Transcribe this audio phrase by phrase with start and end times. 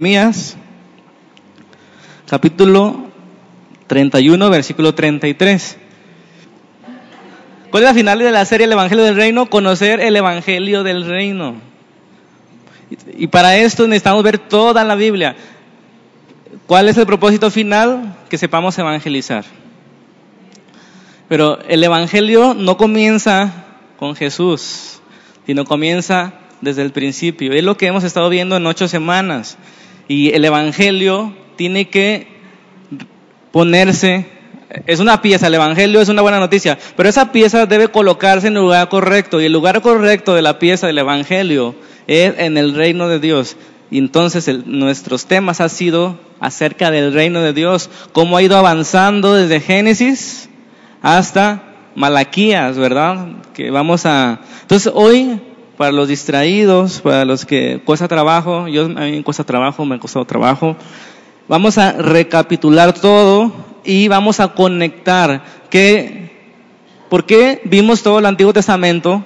[0.00, 0.56] Mías,
[2.28, 3.10] capítulo
[3.88, 5.76] 31, versículo 33.
[7.72, 9.50] ¿Cuál es la final de la serie El Evangelio del Reino?
[9.50, 11.56] Conocer el Evangelio del Reino.
[13.16, 15.34] Y para esto necesitamos ver toda la Biblia.
[16.68, 18.18] ¿Cuál es el propósito final?
[18.30, 19.44] Que sepamos evangelizar.
[21.28, 23.52] Pero el Evangelio no comienza
[23.96, 25.00] con Jesús,
[25.44, 27.52] sino comienza desde el principio.
[27.52, 29.58] Es lo que hemos estado viendo en ocho semanas.
[30.08, 32.26] Y el Evangelio tiene que
[33.52, 34.26] ponerse,
[34.86, 38.56] es una pieza, el Evangelio es una buena noticia, pero esa pieza debe colocarse en
[38.56, 39.40] el lugar correcto.
[39.40, 41.74] Y el lugar correcto de la pieza del Evangelio
[42.06, 43.56] es en el reino de Dios.
[43.90, 49.34] Y entonces nuestros temas han sido acerca del reino de Dios, cómo ha ido avanzando
[49.34, 50.48] desde Génesis
[51.02, 51.62] hasta
[51.94, 53.28] Malaquías, ¿verdad?
[53.54, 54.40] Que vamos a...
[54.62, 55.40] Entonces hoy
[55.78, 59.94] para los distraídos, para los que cuesta trabajo, yo a mí me cuesta trabajo, me
[59.94, 60.76] ha costado trabajo.
[61.46, 63.52] Vamos a recapitular todo
[63.84, 66.32] y vamos a conectar que,
[67.08, 69.24] ¿por qué vimos todo el Antiguo Testamento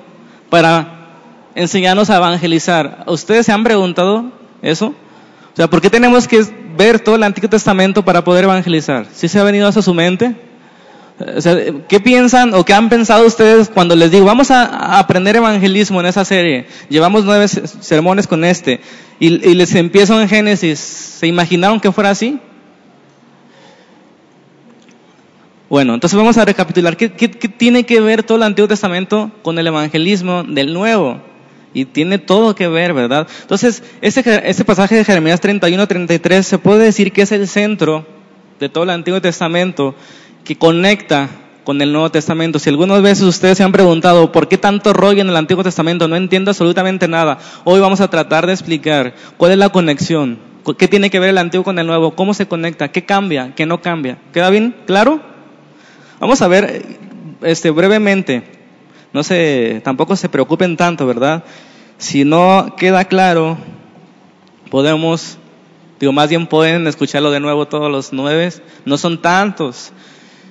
[0.50, 1.16] para
[1.54, 3.04] enseñarnos a evangelizar?
[3.06, 4.26] ¿Ustedes se han preguntado
[4.60, 4.88] eso?
[4.88, 6.44] O sea, ¿por qué tenemos que
[6.76, 9.06] ver todo el Antiguo Testamento para poder evangelizar?
[9.10, 10.36] ¿Sí se ha venido a su mente?
[11.88, 16.06] ¿Qué piensan o qué han pensado ustedes cuando les digo, vamos a, aprender evangelismo en
[16.06, 16.66] esa serie?
[16.88, 18.80] Llevamos nueve sermones con este
[19.20, 20.78] y, les empiezo en Génesis.
[20.78, 22.40] ¿Se imaginaron que fuera así?
[25.68, 26.96] Bueno, entonces vamos a recapitular.
[26.96, 31.20] ¿Qué, tiene que ver todo el Antiguo Testamento con el evangelismo del Nuevo?
[31.74, 33.26] Y tiene todo que ver, ¿verdad?
[33.42, 38.06] Entonces, este, este pasaje de Jeremías 31-33 se puede decir que es el centro
[38.60, 39.94] de todo el Antiguo Testamento
[40.44, 41.28] que conecta
[41.64, 42.58] con el Nuevo Testamento.
[42.58, 46.08] Si algunas veces ustedes se han preguntado por qué tanto rollo en el Antiguo Testamento,
[46.08, 47.38] no entiendo absolutamente nada.
[47.64, 50.38] Hoy vamos a tratar de explicar cuál es la conexión,
[50.78, 53.66] qué tiene que ver el Antiguo con el Nuevo, cómo se conecta, qué cambia, qué
[53.66, 54.18] no cambia.
[54.32, 54.74] ¿Queda bien?
[54.86, 55.20] ¿Claro?
[56.18, 56.84] Vamos a ver
[57.42, 58.42] este brevemente.
[59.12, 61.44] No se tampoco se preocupen tanto, ¿verdad?
[61.98, 63.58] Si no queda claro,
[64.70, 65.38] podemos
[66.00, 68.52] digo, más bien pueden escucharlo de nuevo todos los nueve,
[68.84, 69.92] no son tantos.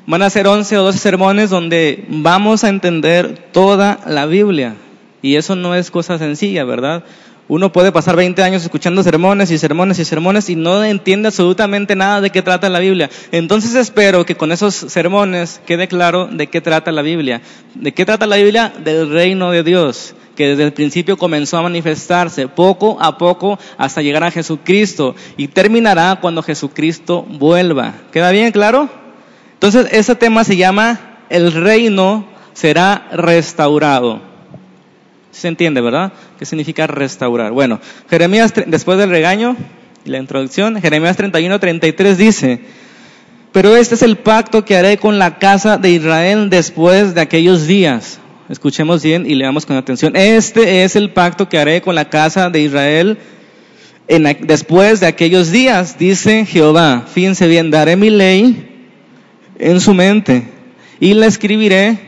[0.07, 4.75] Van a ser 11 o 12 sermones donde vamos a entender toda la Biblia.
[5.22, 7.03] Y eso no es cosa sencilla, ¿verdad?
[7.47, 11.95] Uno puede pasar 20 años escuchando sermones y sermones y sermones y no entiende absolutamente
[11.97, 13.09] nada de qué trata la Biblia.
[13.31, 17.41] Entonces espero que con esos sermones quede claro de qué trata la Biblia.
[17.75, 18.72] ¿De qué trata la Biblia?
[18.84, 24.01] Del reino de Dios, que desde el principio comenzó a manifestarse poco a poco hasta
[24.01, 27.95] llegar a Jesucristo y terminará cuando Jesucristo vuelva.
[28.13, 29.00] ¿Queda bien claro?
[29.63, 34.19] Entonces, ese tema se llama El reino será restaurado.
[35.29, 36.13] ¿Se entiende, verdad?
[36.39, 37.51] ¿Qué significa restaurar?
[37.51, 37.79] Bueno,
[38.09, 39.55] Jeremías, después del regaño
[40.03, 42.61] y la introducción, Jeremías 31, 33 dice,
[43.51, 47.67] pero este es el pacto que haré con la casa de Israel después de aquellos
[47.67, 48.19] días.
[48.49, 50.16] Escuchemos bien y leamos con atención.
[50.16, 53.19] Este es el pacto que haré con la casa de Israel
[54.07, 57.05] después de aquellos días, dice Jehová.
[57.13, 58.70] Fíjense bien, daré mi ley
[59.61, 60.47] en su mente
[60.99, 61.99] y la escribiré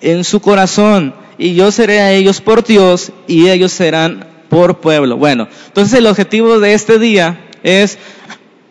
[0.00, 5.16] en su corazón y yo seré a ellos por Dios y ellos serán por pueblo.
[5.16, 7.98] Bueno, entonces el objetivo de este día es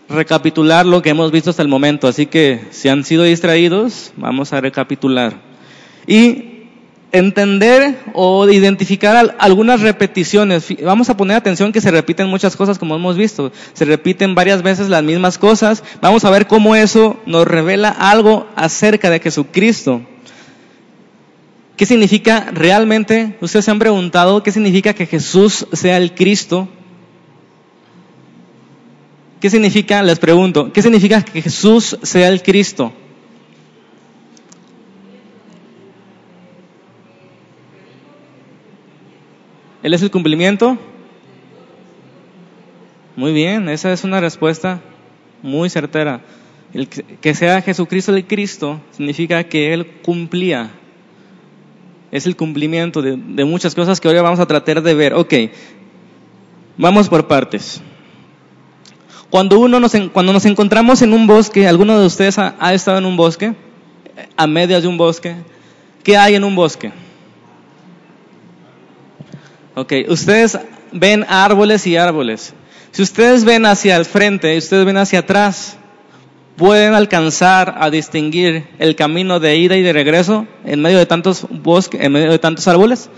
[0.07, 4.53] recapitular lo que hemos visto hasta el momento, así que si han sido distraídos, vamos
[4.53, 5.33] a recapitular.
[6.05, 6.52] Y
[7.13, 10.65] entender o identificar algunas repeticiones.
[10.83, 13.53] Vamos a poner atención que se repiten muchas cosas como hemos visto.
[13.73, 15.83] Se repiten varias veces las mismas cosas.
[16.01, 20.01] Vamos a ver cómo eso nos revela algo acerca de Jesucristo.
[21.77, 23.37] ¿Qué significa realmente?
[23.41, 26.67] Ustedes se han preguntado qué significa que Jesús sea el Cristo.
[29.39, 30.01] ¿Qué significa?
[30.01, 32.91] Les pregunto, ¿qué significa que Jesús sea el Cristo?
[39.83, 40.77] ¿Él es el cumplimiento?
[43.17, 44.79] Muy bien, esa es una respuesta
[45.41, 46.21] muy certera.
[46.73, 50.71] El que sea Jesucristo el Cristo significa que Él cumplía.
[52.11, 55.13] Es el cumplimiento de, muchas cosas que hoy vamos a tratar de ver.
[55.15, 55.33] Ok,
[56.77, 57.81] vamos por partes.
[59.29, 62.99] Cuando, uno nos, cuando nos encontramos en un bosque, ¿alguno de ustedes ha, ha estado
[62.99, 63.53] en un bosque?
[64.37, 65.35] A medias de un bosque.
[66.03, 66.91] ¿Qué hay en un bosque?
[69.75, 70.59] Ok, ustedes
[70.91, 72.53] ven árboles y árboles.
[72.91, 75.77] Si ustedes ven hacia el frente y ustedes ven hacia atrás,
[76.55, 81.47] pueden alcanzar a distinguir el camino de ida y de regreso en medio de tantos
[81.49, 83.09] bosques, en medio de tantos árboles.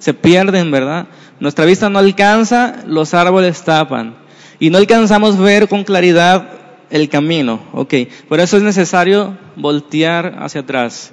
[0.00, 1.06] Se pierden, ¿verdad?
[1.38, 4.16] Nuestra vista no alcanza, los árboles tapan.
[4.58, 6.50] y no alcanzamos a ver con claridad
[6.90, 7.62] el camino.
[7.72, 7.94] Ok,
[8.28, 11.12] por eso es necesario voltear hacia atrás.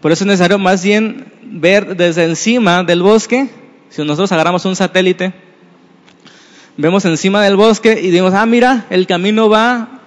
[0.00, 3.48] Por eso es necesario más bien ver desde encima del bosque.
[3.90, 5.32] Si nosotros agarramos un satélite,
[6.76, 9.98] vemos encima del bosque y decimos, ah, mira, el camino va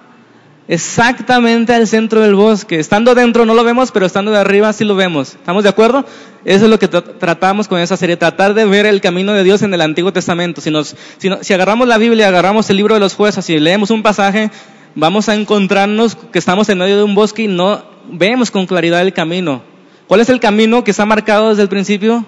[0.68, 2.78] exactamente al centro del bosque.
[2.78, 5.34] Estando dentro no lo vemos, pero estando de arriba sí lo vemos.
[5.34, 6.04] ¿Estamos de acuerdo?
[6.44, 9.62] Eso es lo que tratamos con esa serie, tratar de ver el camino de Dios
[9.62, 10.60] en el Antiguo Testamento.
[10.60, 14.02] Si, nos, si, agarramos la Biblia, agarramos el libro de los jueces y leemos un
[14.02, 14.50] pasaje,
[14.94, 19.02] vamos a encontrarnos que estamos en medio de un bosque y no vemos con claridad
[19.02, 19.62] el camino.
[20.08, 22.26] ¿Cuál es el camino que está marcado desde el principio?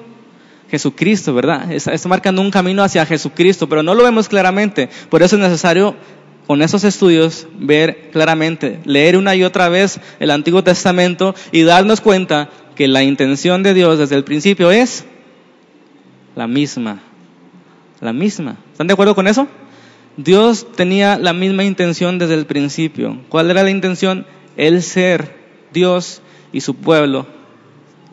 [0.71, 1.71] Jesucristo, ¿verdad?
[1.73, 4.89] Está, marcando un camino hacia Jesucristo, pero no lo vemos claramente.
[5.09, 5.95] Por eso es necesario
[6.47, 12.01] con esos estudios ver claramente, leer una y otra vez el Antiguo Testamento y darnos
[12.01, 15.05] cuenta que la intención de Dios desde el principio es
[16.35, 17.01] la misma.
[18.01, 18.57] La misma.
[18.73, 19.49] ¿Están de acuerdo con eso?
[20.17, 23.19] Dios tenía la misma intención desde el principio.
[23.29, 24.27] ¿Cuál era la intención?
[24.57, 25.37] El ser
[25.73, 26.21] Dios
[26.53, 27.27] y su pueblo.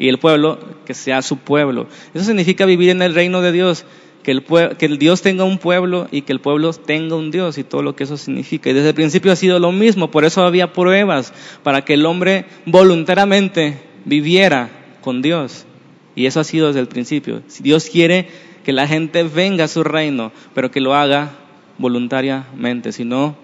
[0.02, 1.86] Y el pueblo que sea su pueblo.
[2.16, 3.86] Eso significa vivir en el reino de Dios
[4.24, 7.60] que el, que el Dios tenga un pueblo y que el pueblo tenga un Dios
[7.60, 8.72] y todo lo que eso significa.
[8.72, 11.32] Y desde el principio ha sido lo mismo, por eso había pruebas
[11.62, 14.72] para que el hombre voluntariamente viviera
[15.02, 15.68] con Dios.
[16.16, 17.44] Y eso ha sido desde el principio.
[17.46, 18.28] Si Dios quiere
[18.66, 21.34] que la gente venga a su reino, pero que lo haga
[21.78, 23.36] voluntariamente, si no,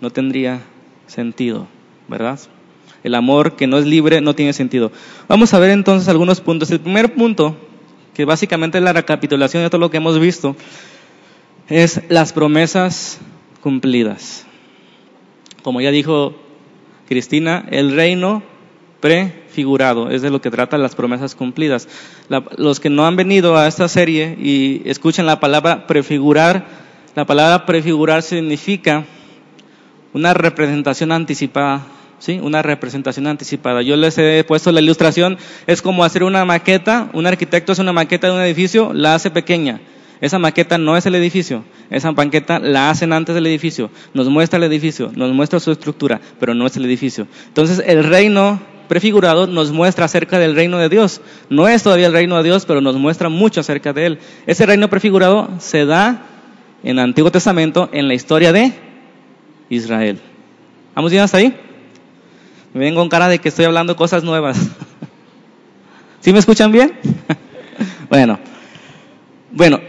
[0.00, 0.62] no tendría
[1.08, 1.68] sentido,
[2.08, 2.40] ¿verdad?
[3.06, 4.90] El amor que no es libre no tiene sentido.
[5.28, 6.72] Vamos a ver entonces algunos puntos.
[6.72, 7.56] El primer punto
[8.16, 10.56] que básicamente es la recapitulación de todo lo que hemos visto,
[11.68, 13.20] es las promesas
[13.60, 14.44] cumplidas.
[15.62, 16.34] Como ya dijo
[17.08, 18.42] Cristina, el reino
[19.00, 21.88] prefigurado, es de lo que trata las promesas cumplidas.
[22.56, 26.66] los que no han venido a esta serie y escuchan la palabra prefigurar,
[27.14, 29.04] la palabra prefigurar significa
[30.12, 31.86] una representación anticipada
[32.18, 32.40] ¿sí?
[32.42, 33.82] Una representación anticipada.
[33.82, 37.92] Yo les he puesto la ilustración, es como hacer una maqueta, un arquitecto hace una
[37.92, 39.80] maqueta de un edificio, la hace pequeña.
[40.20, 44.56] Esa maqueta no es el edificio, esa maqueta la hacen antes del edificio, nos muestra
[44.56, 47.26] el edificio, nos muestra su estructura, pero no es el edificio.
[47.48, 48.58] Entonces el reino
[48.88, 51.20] prefigurado nos muestra acerca del reino de Dios.
[51.50, 54.18] No es todavía el reino de Dios, pero nos muestra mucho acerca de él.
[54.46, 56.24] Ese reino prefigurado se da
[56.82, 58.72] en el Antiguo Testamento en la historia de
[59.68, 60.18] Israel.
[60.94, 61.65] ¿Vamos bien hasta ahí?
[62.76, 64.58] Me ven con cara de que estoy hablando cosas nuevas.
[66.20, 66.92] ¿Sí me escuchan bien?
[68.10, 68.38] bueno,
[69.50, 69.80] bueno,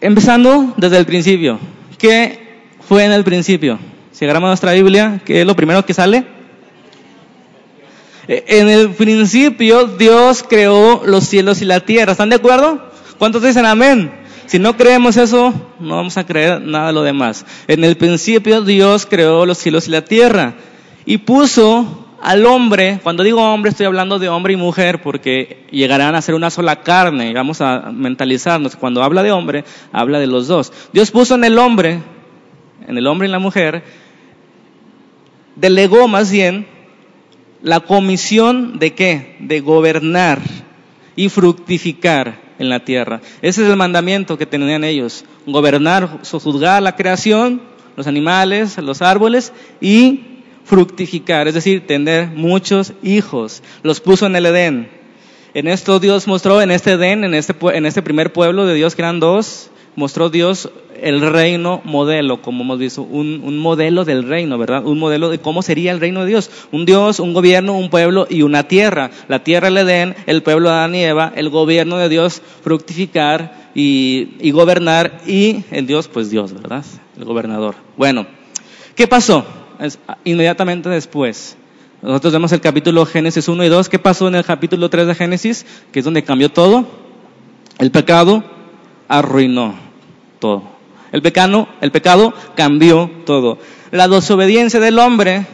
[0.00, 1.60] empezando desde el principio.
[1.96, 3.78] ¿Qué fue en el principio?
[4.10, 6.24] Si agarramos nuestra Biblia, ¿qué es lo primero que sale?
[8.26, 12.10] E, en el principio Dios creó los cielos y la tierra.
[12.10, 12.90] ¿Están de acuerdo?
[13.16, 14.10] ¿Cuántos dicen amén?
[14.46, 17.46] Si no creemos eso, no vamos a creer nada de lo demás.
[17.68, 20.56] En el principio Dios creó los cielos y la tierra
[21.06, 26.16] y puso al hombre, cuando digo hombre estoy hablando de hombre y mujer porque llegarán
[26.16, 30.48] a ser una sola carne, vamos a mentalizarnos, cuando habla de hombre, habla de los
[30.48, 30.72] dos.
[30.92, 32.00] Dios puso en el hombre,
[32.86, 33.84] en el hombre y la mujer,
[35.54, 36.66] delegó más bien
[37.62, 39.36] la comisión de qué?
[39.40, 40.40] De gobernar
[41.14, 43.20] y fructificar en la tierra.
[43.42, 47.62] Ese es el mandamiento que tenían ellos, gobernar, juzgar la creación,
[47.96, 50.35] los animales, los árboles y
[50.66, 53.62] fructificar, es decir, tener muchos hijos.
[53.82, 54.90] Los puso en el Edén.
[55.54, 58.94] En esto Dios mostró, en este Edén, en este, en este primer pueblo de Dios
[58.94, 60.68] que eran dos, mostró Dios
[61.00, 64.84] el reino modelo, como hemos visto, un, un, modelo del reino, ¿verdad?
[64.84, 66.50] Un modelo de cómo sería el reino de Dios.
[66.72, 69.10] Un Dios, un gobierno, un pueblo y una tierra.
[69.28, 74.36] La tierra el Edén, el pueblo Adán y Eva, el gobierno de Dios, fructificar y,
[74.40, 76.84] y gobernar y el Dios, pues Dios, ¿verdad?
[77.16, 77.76] El gobernador.
[77.96, 78.26] Bueno,
[78.94, 79.46] ¿qué pasó?
[80.24, 81.56] Inmediatamente después.
[82.02, 83.88] Nosotros vemos el capítulo Génesis 1 y 2.
[83.88, 85.66] ¿Qué pasó en el capítulo 3 de Génesis?
[85.92, 86.86] Que es donde cambió todo.
[87.78, 88.44] El pecado
[89.08, 89.74] arruinó
[90.38, 90.62] todo.
[91.12, 93.58] El pecado, el pecado cambió todo.
[93.90, 95.46] La desobediencia del hombre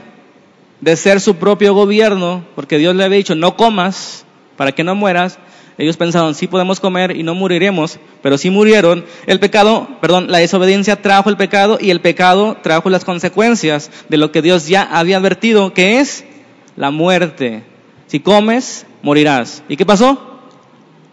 [0.81, 4.25] de ser su propio gobierno, porque Dios le había dicho, no comas
[4.57, 5.39] para que no mueras,
[5.79, 9.05] ellos pensaron, sí podemos comer y no moriremos, pero sí murieron.
[9.27, 14.17] El pecado, perdón, la desobediencia trajo el pecado y el pecado trajo las consecuencias de
[14.19, 16.25] lo que Dios ya había advertido, que es
[16.77, 17.65] la muerte.
[18.07, 19.63] Si comes, morirás.
[19.69, 20.41] ¿Y qué pasó?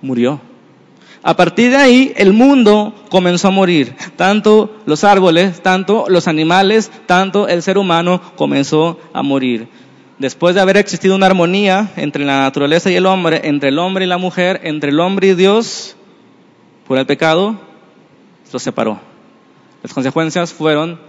[0.02, 0.42] Murió.
[1.24, 3.96] A partir de ahí, el mundo comenzó a morir.
[4.16, 9.68] Tanto los árboles, tanto los animales, tanto el ser humano comenzó a morir
[10.20, 14.06] después de haber existido una armonía entre la naturaleza y el hombre, entre el hombre
[14.06, 15.96] y la mujer, entre el hombre y Dios,
[16.88, 17.60] por el pecado,
[18.52, 19.00] lo separó.
[19.82, 21.00] Las consecuencias fueron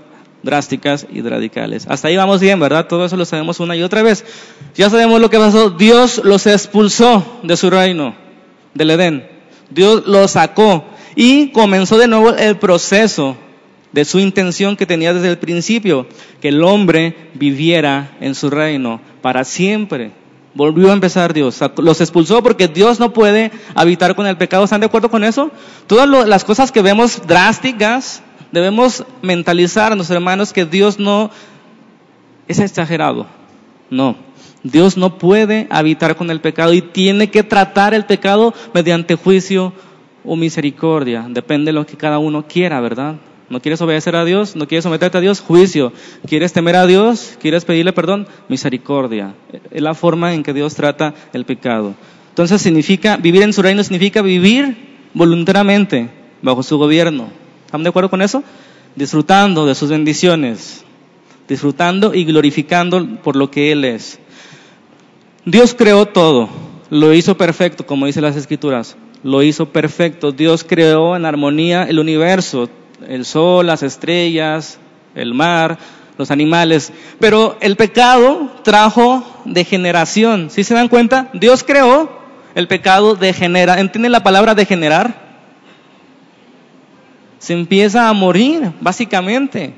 [0.43, 1.87] drásticas y radicales.
[1.89, 2.87] Hasta ahí vamos bien, ¿verdad?
[2.87, 4.25] Todo eso lo sabemos una y otra vez.
[4.75, 5.71] Ya sabemos lo que pasó.
[5.71, 8.15] Dios los expulsó de su reino,
[8.75, 9.29] del Edén.
[9.71, 13.37] Dios los sacó y comenzó de nuevo el proceso
[13.93, 16.07] de su intención que tenía desde el principio,
[16.41, 20.13] que el hombre viviera en su reino para siempre.
[20.55, 21.61] Volvió a empezar Dios.
[21.77, 24.65] Los expulsó porque Dios no puede habitar con el pecado.
[24.65, 25.51] ¿Están de acuerdo con eso?
[25.87, 31.31] Todas las cosas que vemos drásticas, debemos mentalizar a nuestros hermanos que Dios no
[32.49, 33.27] es exagerado.
[33.91, 34.17] No.
[34.63, 39.73] Dios no puede habitar con el pecado y tiene que tratar el pecado mediante juicio
[40.25, 41.27] o misericordia.
[41.29, 43.17] Depende de lo que cada uno quiera, ¿verdad?
[43.51, 44.55] ¿No quieres obedecer a Dios?
[44.55, 45.41] ¿No quieres someterte a Dios?
[45.41, 45.93] Juicio.
[46.27, 47.37] ¿Quieres temer a Dios?
[47.41, 48.29] ¿Quieres pedirle perdón?
[48.49, 49.35] Misericordia.
[49.73, 51.95] Es la forma en que Dios trata el pecado.
[52.29, 54.77] Entonces significa, vivir en su reino significa vivir
[55.15, 56.09] voluntariamente
[56.43, 57.29] bajo su gobierno.
[57.67, 58.45] ¿Están de acuerdo con eso?
[58.95, 60.85] Disfrutando de sus bendiciones,
[61.49, 64.21] disfrutando y glorificando por lo que Él es.
[65.45, 66.49] Dios creó todo,
[66.89, 70.31] lo hizo perfecto, como dice las Escrituras, lo hizo perfecto.
[70.31, 72.69] Dios creó en armonía el universo,
[73.09, 74.79] el sol, las estrellas,
[75.15, 75.79] el mar,
[76.19, 76.93] los animales.
[77.19, 80.51] Pero el pecado trajo degeneración.
[80.51, 81.29] ¿Sí se dan cuenta?
[81.33, 82.11] Dios creó,
[82.55, 83.81] el pecado degenera.
[83.81, 85.31] ¿Entienden la palabra degenerar?
[87.39, 89.73] Se empieza a morir, básicamente.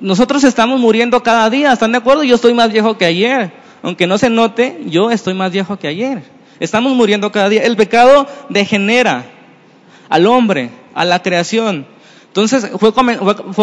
[0.00, 2.24] Nosotros estamos muriendo cada día, ¿están de acuerdo?
[2.24, 3.52] Yo estoy más viejo que ayer.
[3.82, 6.22] Aunque no se note, yo estoy más viejo que ayer.
[6.60, 7.64] Estamos muriendo cada día.
[7.64, 9.24] El pecado degenera
[10.12, 11.86] al hombre a la creación.
[12.26, 12.92] Entonces fue,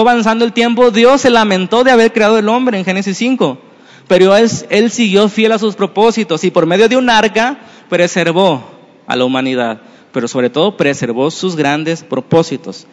[0.01, 3.60] avanzando el tiempo, Dios se lamentó de haber creado el hombre en Génesis 5,
[4.08, 8.63] pero él, él siguió fiel a sus propósitos y por medio de un arca preservó
[9.06, 12.88] a la humanidad, pero sobre todo preservó sus grandes propósitos.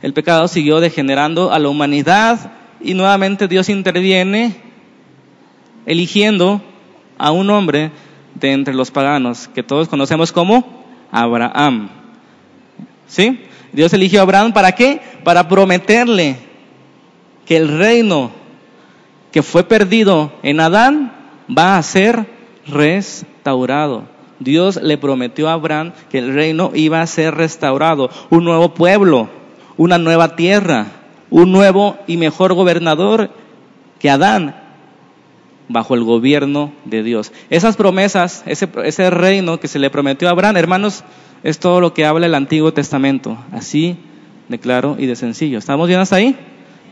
[0.00, 4.56] El pecado siguió degenerando a la humanidad y nuevamente Dios interviene
[5.84, 6.62] eligiendo
[7.18, 7.90] a un hombre
[8.34, 11.97] de entre los paganos, que todos conocemos como Abraham.
[13.08, 13.40] ¿Sí?
[13.72, 15.00] Dios eligió a Abraham para qué?
[15.24, 16.36] Para prometerle
[17.44, 18.30] que el reino
[19.32, 21.12] que fue perdido en Adán
[21.56, 22.26] va a ser
[22.66, 24.04] restaurado.
[24.38, 29.28] Dios le prometió a Abraham que el reino iba a ser restaurado, un nuevo pueblo,
[29.76, 30.86] una nueva tierra,
[31.30, 33.30] un nuevo y mejor gobernador
[33.98, 34.67] que Adán
[35.68, 37.32] bajo el gobierno de Dios.
[37.50, 41.04] Esas promesas, ese, ese reino que se le prometió a Abraham, hermanos,
[41.42, 43.96] es todo lo que habla el Antiguo Testamento, así
[44.48, 45.58] de claro y de sencillo.
[45.58, 46.36] ¿Estamos bien hasta ahí?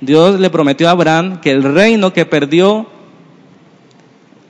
[0.01, 2.87] Dios le prometió a Abraham que el reino que perdió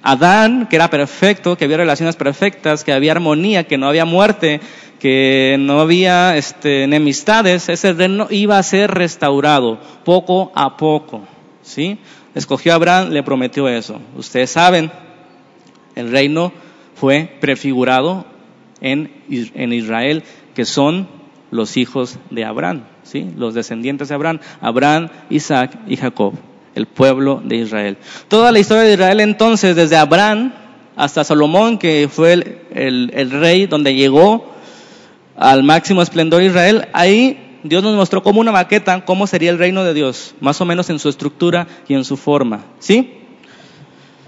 [0.02, 4.60] Adán, que era perfecto, que había relaciones perfectas, que había armonía, que no había muerte,
[5.00, 11.22] que no había este, enemistades, ese reino iba a ser restaurado poco a poco.
[11.62, 11.98] ¿sí?
[12.36, 13.98] Escogió a Abraham, le prometió eso.
[14.14, 14.92] Ustedes saben,
[15.94, 16.52] el reino
[16.94, 18.26] fue prefigurado
[18.82, 20.22] en, Israel,
[20.54, 21.08] que son
[21.50, 23.26] los hijos de Abraham, ¿sí?
[23.38, 26.34] los descendientes de Abraham, Abraham, Isaac y Jacob,
[26.74, 27.96] el pueblo de Israel.
[28.28, 30.52] Toda la historia de Israel entonces, desde Abraham
[30.94, 34.52] hasta Salomón, que fue el, el rey donde llegó
[35.38, 39.84] al máximo esplendor Israel, ahí Dios nos mostró como una maqueta cómo sería el reino
[39.84, 43.16] de Dios, más o menos en su estructura y en su forma, ¿sí?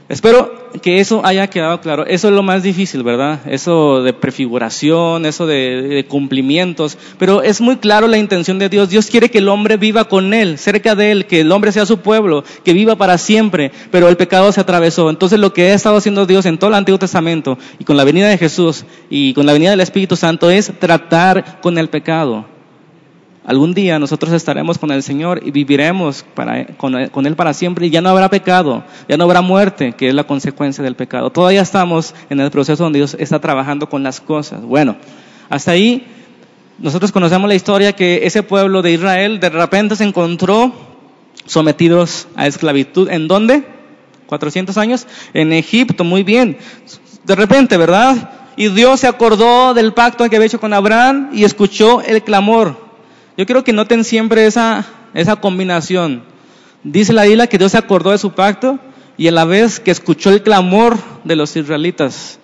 [0.09, 2.07] Espero que eso haya quedado claro.
[2.07, 3.41] Eso es lo más difícil, ¿verdad?
[3.45, 6.97] Eso de prefiguración, eso de, cumplimientos.
[7.19, 8.89] Pero es muy claro la intención de Dios.
[8.89, 11.85] Dios quiere que el hombre viva con Él, cerca de Él, que el hombre sea
[11.85, 13.71] su pueblo, que viva para siempre.
[13.91, 15.11] Pero el pecado se atravesó.
[15.11, 18.05] Entonces lo que ha estado haciendo Dios en todo el Antiguo Testamento y con la
[18.05, 22.58] venida de Jesús y con la venida del Espíritu Santo es tratar con el pecado
[23.49, 26.23] Algún día nosotros estaremos con el Señor y viviremos
[26.77, 30.15] con, Él para siempre y ya no habrá pecado, ya no habrá muerte, que es
[30.15, 31.31] la consecuencia del pecado.
[31.31, 34.61] Todavía estamos en el proceso donde Dios está trabajando con las cosas.
[34.61, 34.97] Bueno,
[35.49, 36.07] hasta ahí
[36.79, 40.71] nosotros conocemos la historia que ese pueblo de Israel de repente se encontró
[41.47, 43.09] sometidos a esclavitud.
[43.09, 43.65] ¿En dónde?
[44.27, 45.07] 400 años.
[45.33, 46.59] En Egipto, muy bien.
[47.25, 48.31] De repente, ¿verdad?
[48.59, 52.88] Y Dios se acordó del pacto que había hecho con Abraham y escuchó el clamor
[53.39, 56.25] yo quiero que noten siempre esa, esa combinación.
[56.83, 58.81] Dice la isla que Dios se acordó de su pacto
[59.17, 62.41] y a la vez que escuchó el clamor de los israelitas.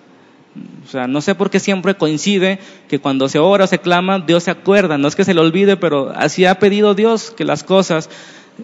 [0.85, 4.19] O sea, no sé por qué siempre coincide que cuando se ora o se clama,
[4.19, 4.97] Dios se acuerda.
[4.97, 8.09] No es que se le olvide, pero así ha pedido Dios que las cosas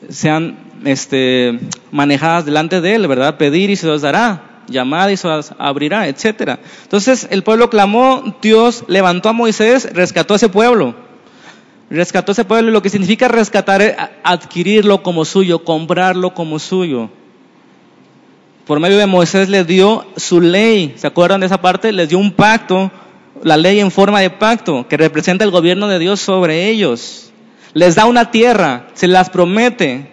[0.08, 1.60] sean este,
[1.92, 3.36] manejadas delante de Él, ¿verdad?
[3.36, 6.60] Pedir y se los dará, llamar y se abrirá, etcétera.
[6.84, 11.11] Entonces el pueblo clamó, Dios levantó a Moisés, rescató a ese pueblo.
[11.92, 17.10] Rescató ese pueblo lo que significa rescatar es adquirirlo como suyo, comprarlo como suyo.
[18.66, 20.94] Por medio de Moisés les dio su ley.
[20.96, 21.92] ¿Se acuerdan de esa parte?
[21.92, 22.90] Les dio un pacto,
[23.44, 27.34] la ley en forma de pacto, que representa el gobierno de Dios sobre ellos.
[27.74, 30.10] Les da una tierra, se las promete.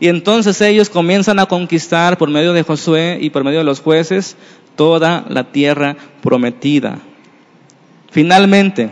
[0.00, 3.80] Y entonces ellos comienzan a conquistar por medio de Josué y por medio de los
[3.80, 4.36] jueces
[4.76, 7.00] toda la tierra prometida.
[8.10, 8.88] Finalmente,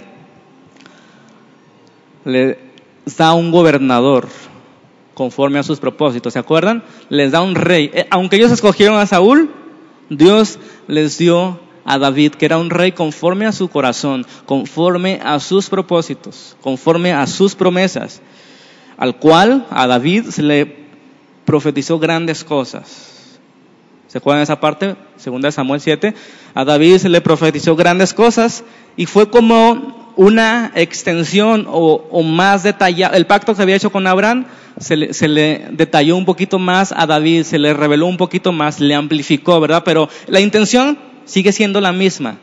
[2.26, 2.58] les
[3.16, 4.28] da un gobernador
[5.14, 6.32] conforme a sus propósitos.
[6.32, 6.82] ¿Se acuerdan?
[7.08, 7.90] Les da un rey.
[7.94, 9.50] Eh, aunque ellos escogieron a Saúl,
[10.10, 15.38] Dios les dio a David, que era un rey conforme a su corazón, conforme a
[15.38, 18.20] sus propósitos, conforme a sus promesas,
[18.98, 20.76] al cual a David se le
[21.44, 23.38] profetizó grandes cosas.
[24.08, 24.96] ¿Se acuerdan de esa parte?
[25.16, 26.14] Segunda de Samuel 7.
[26.54, 28.64] A David se le profetizó grandes cosas
[28.96, 33.16] y fue como una extensión o, más detallada.
[33.16, 34.46] El pacto que había hecho con Abraham
[34.78, 38.52] se le, se le, detalló un poquito más a David, se le reveló un poquito
[38.52, 39.82] más, le amplificó, ¿verdad?
[39.84, 42.38] Pero la intención sigue siendo la misma.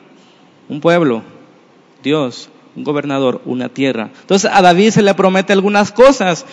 [0.70, 1.24] Un pueblo,
[2.04, 4.10] Dios, un gobernador, una tierra.
[4.22, 6.46] Entonces a David se le promete algunas cosas.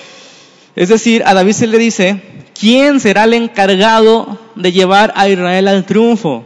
[0.77, 2.23] Es decir, a David se le dice,
[2.59, 6.45] ¿quién será el encargado de llevar a Israel al triunfo?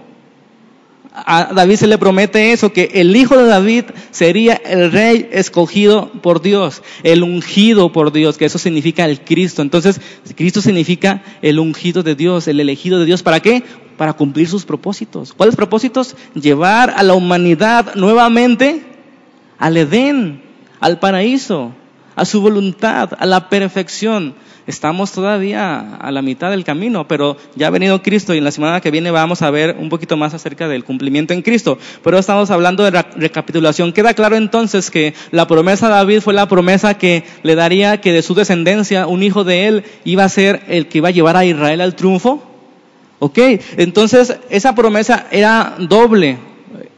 [1.14, 6.10] A David se le promete eso, que el hijo de David sería el rey escogido
[6.10, 9.62] por Dios, el ungido por Dios, que eso significa el Cristo.
[9.62, 10.00] Entonces,
[10.34, 13.22] Cristo significa el ungido de Dios, el elegido de Dios.
[13.22, 13.62] ¿Para qué?
[13.96, 15.32] Para cumplir sus propósitos.
[15.32, 16.16] ¿Cuáles propósitos?
[16.34, 18.82] Llevar a la humanidad nuevamente
[19.56, 20.42] al Edén,
[20.80, 21.72] al paraíso,
[22.16, 24.34] a su voluntad, a la perfección.
[24.66, 28.50] Estamos todavía a la mitad del camino, pero ya ha venido Cristo y en la
[28.50, 31.78] semana que viene vamos a ver un poquito más acerca del cumplimiento en Cristo.
[32.02, 33.92] Pero estamos hablando de recapitulación.
[33.92, 38.12] Queda claro entonces que la promesa de David fue la promesa que le daría que
[38.12, 41.36] de su descendencia un hijo de él iba a ser el que iba a llevar
[41.36, 42.42] a Israel al triunfo.
[43.18, 43.38] ¿Ok?
[43.76, 46.38] Entonces esa promesa era doble,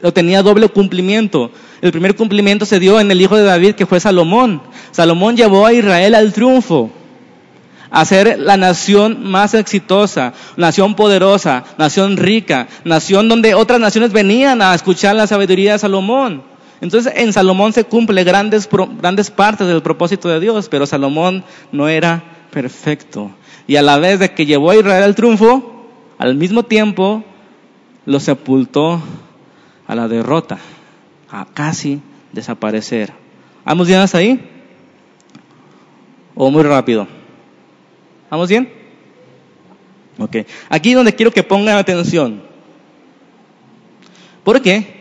[0.01, 1.51] o tenía doble cumplimiento.
[1.81, 4.61] El primer cumplimiento se dio en el hijo de David que fue Salomón.
[4.91, 6.91] Salomón llevó a Israel al triunfo
[7.89, 14.61] a ser la nación más exitosa, nación poderosa, nación rica, nación donde otras naciones venían
[14.61, 16.43] a escuchar la sabiduría de Salomón.
[16.81, 18.69] Entonces en Salomón se cumple grandes,
[19.01, 23.31] grandes partes del propósito de Dios, pero Salomón no era perfecto.
[23.67, 25.85] Y a la vez de que llevó a Israel al triunfo,
[26.17, 27.23] al mismo tiempo
[28.05, 29.01] lo sepultó
[29.87, 30.59] a la derrota,
[31.31, 33.13] a casi desaparecer.
[33.65, 34.39] ¿Vamos bien hasta ahí?
[36.35, 37.07] ¿O muy rápido?
[38.29, 38.69] ¿Vamos bien?
[40.19, 40.37] Ok.
[40.69, 42.41] Aquí donde quiero que pongan atención.
[44.43, 44.97] Porque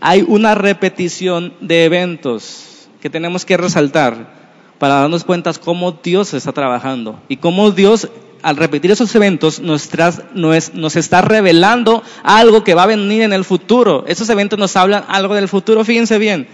[0.00, 4.42] hay una repetición de eventos que tenemos que resaltar
[4.78, 8.08] para darnos cuenta cómo Dios está trabajando y cómo Dios
[8.42, 14.04] al repetir esos eventos nos, está revelando algo que va a venir en el futuro.
[14.06, 16.48] Esos eventos nos hablan algo del futuro, fíjense bien.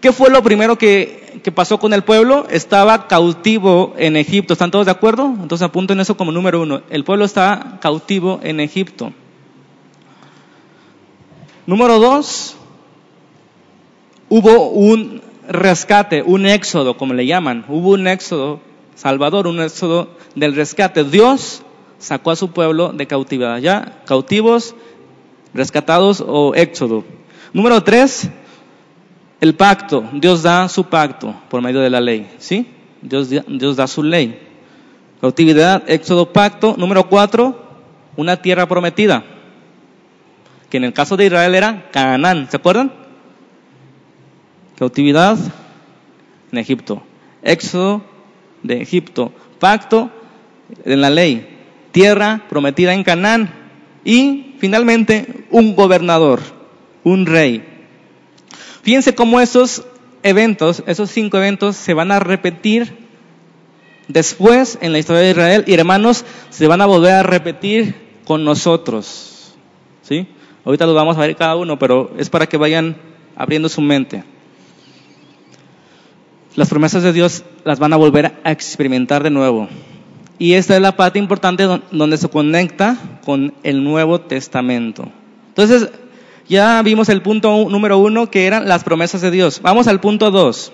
[0.00, 2.46] ¿Qué fue lo primero que, pasó con el pueblo?
[2.48, 4.54] Estaba cautivo en Egipto.
[4.54, 5.26] ¿Están todos de acuerdo?
[5.26, 6.82] Entonces apunten eso como número uno.
[6.88, 9.12] El pueblo está cautivo en Egipto.
[11.66, 12.56] Número dos,
[14.30, 17.66] hubo un rescate, un éxodo, como le llaman.
[17.68, 18.60] Hubo un éxodo
[19.00, 21.04] salvador, un éxodo del rescate.
[21.04, 21.62] Dios
[21.98, 23.56] sacó a su pueblo de cautividad.
[23.56, 24.02] ¿Ya?
[24.04, 24.74] Cautivos,
[25.54, 27.04] rescatados o éxodo.
[27.54, 28.28] Número tres,
[29.40, 32.66] el pacto, Dios da su pacto por medio de la ley, ¿sí?
[33.00, 34.38] Dios, Dios da su ley.
[35.22, 36.74] Cautividad, éxodo, pacto.
[36.76, 37.58] Número cuatro,
[38.16, 39.24] una tierra prometida,
[40.68, 42.92] que en el caso de Israel era Canaán, ¿se acuerdan?
[44.78, 45.38] Cautividad
[46.52, 47.02] en Egipto.
[47.42, 48.09] Éxodo
[48.62, 49.32] de Egipto.
[49.58, 50.10] Pacto
[50.84, 51.58] en la ley.
[51.92, 53.52] Tierra prometida en Canaán.
[54.04, 56.40] Y finalmente un gobernador,
[57.04, 57.64] un rey.
[58.82, 59.84] Fíjense cómo esos
[60.22, 62.96] eventos, esos cinco eventos, se van a repetir
[64.08, 67.94] después en la historia de Israel y hermanos, se van a volver a repetir
[68.24, 69.54] con nosotros.
[70.02, 70.26] ¿Sí?
[70.64, 72.96] Ahorita los vamos a ver cada uno, pero es para que vayan
[73.36, 74.24] abriendo su mente.
[76.56, 79.68] Las promesas de Dios las van a volver a experimentar de nuevo.
[80.38, 85.06] Y esta es la parte importante donde se conecta con el Nuevo Testamento.
[85.48, 85.90] Entonces,
[86.48, 89.60] ya vimos el punto número uno, que eran las promesas de Dios.
[89.62, 90.72] Vamos al punto dos.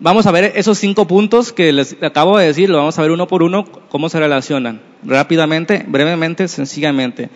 [0.00, 3.10] Vamos a ver esos cinco puntos que les acabo de decir, lo vamos a ver
[3.10, 4.80] uno por uno, cómo se relacionan.
[5.04, 7.30] Rápidamente, brevemente, sencillamente.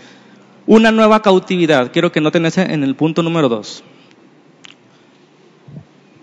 [0.66, 1.92] Una nueva cautividad.
[1.92, 3.85] Quiero que noten ese en el punto número dos.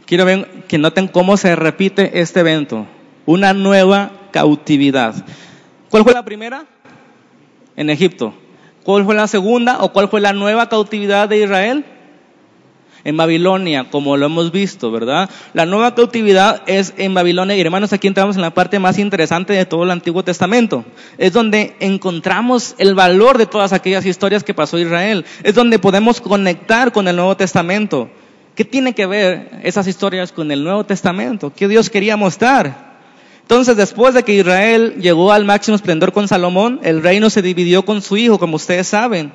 [0.05, 2.87] Quiero ver que noten cómo se repite este evento.
[3.25, 5.15] Una nueva cautividad.
[5.89, 6.65] ¿Cuál fue la primera?
[7.75, 8.33] En Egipto.
[8.83, 11.85] ¿Cuál fue la segunda o cuál fue la nueva cautividad de Israel?
[13.03, 15.29] En Babilonia, como lo hemos visto, ¿verdad?
[15.53, 19.53] La nueva cautividad es en Babilonia y hermanos, aquí entramos en la parte más interesante
[19.53, 20.85] de todo el Antiguo Testamento.
[21.19, 25.25] Es donde encontramos el valor de todas aquellas historias que pasó Israel.
[25.43, 28.09] Es donde podemos conectar con el Nuevo Testamento.
[28.55, 31.51] ¿Qué tiene que ver esas historias con el Nuevo Testamento?
[31.53, 32.95] ¿Qué Dios quería mostrar?
[33.41, 37.83] Entonces, después de que Israel llegó al máximo esplendor con Salomón, el reino se dividió
[37.83, 39.31] con su hijo, como ustedes saben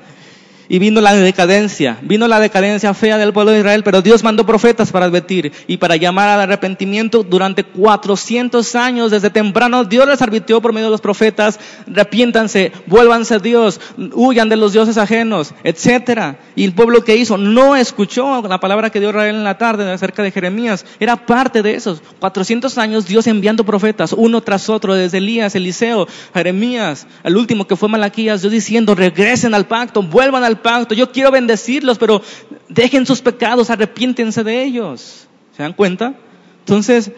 [0.71, 4.45] y vino la decadencia, vino la decadencia fea del pueblo de Israel, pero Dios mandó
[4.45, 10.21] profetas para advertir y para llamar al arrepentimiento durante 400 años, desde temprano Dios les
[10.21, 11.59] advirtió por medio de los profetas,
[11.91, 13.81] arrepiéntanse, vuélvanse a Dios,
[14.13, 16.39] huyan de los dioses ajenos, etcétera.
[16.55, 19.91] Y el pueblo que hizo no escuchó la palabra que dio Israel en la tarde
[19.91, 22.01] acerca de Jeremías, era parte de esos.
[22.19, 27.75] 400 años Dios enviando profetas uno tras otro, desde Elías, Eliseo, Jeremías, el último que
[27.75, 32.21] fue Malaquías, Dios diciendo, regresen al pacto, vuelvan al pacto, yo quiero bendecirlos, pero
[32.69, 35.27] dejen sus pecados, arrepiéntense de ellos.
[35.55, 36.15] ¿Se dan cuenta?
[36.59, 37.11] Entonces,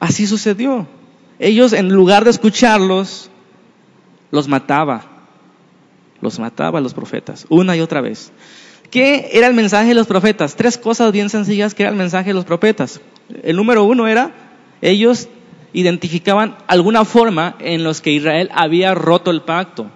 [0.00, 0.86] así sucedió.
[1.38, 3.30] Ellos, en lugar de escucharlos,
[4.30, 5.04] los mataba.
[6.20, 8.32] Los mataba a los profetas, una y otra vez.
[8.90, 10.56] ¿Qué era el mensaje de los profetas?
[10.56, 13.00] Tres cosas bien sencillas que era el mensaje de los profetas.
[13.42, 14.32] El número uno era,
[14.80, 15.28] ellos
[15.72, 19.90] identificaban alguna forma en los que Israel había roto el pacto.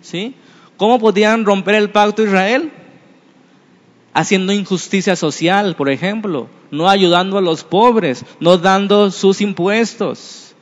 [0.00, 0.34] ¿Sí?
[0.76, 2.72] ¿Cómo podían romper el pacto de Israel?
[4.12, 10.54] Haciendo injusticia social, por ejemplo, no ayudando a los pobres, no dando sus impuestos,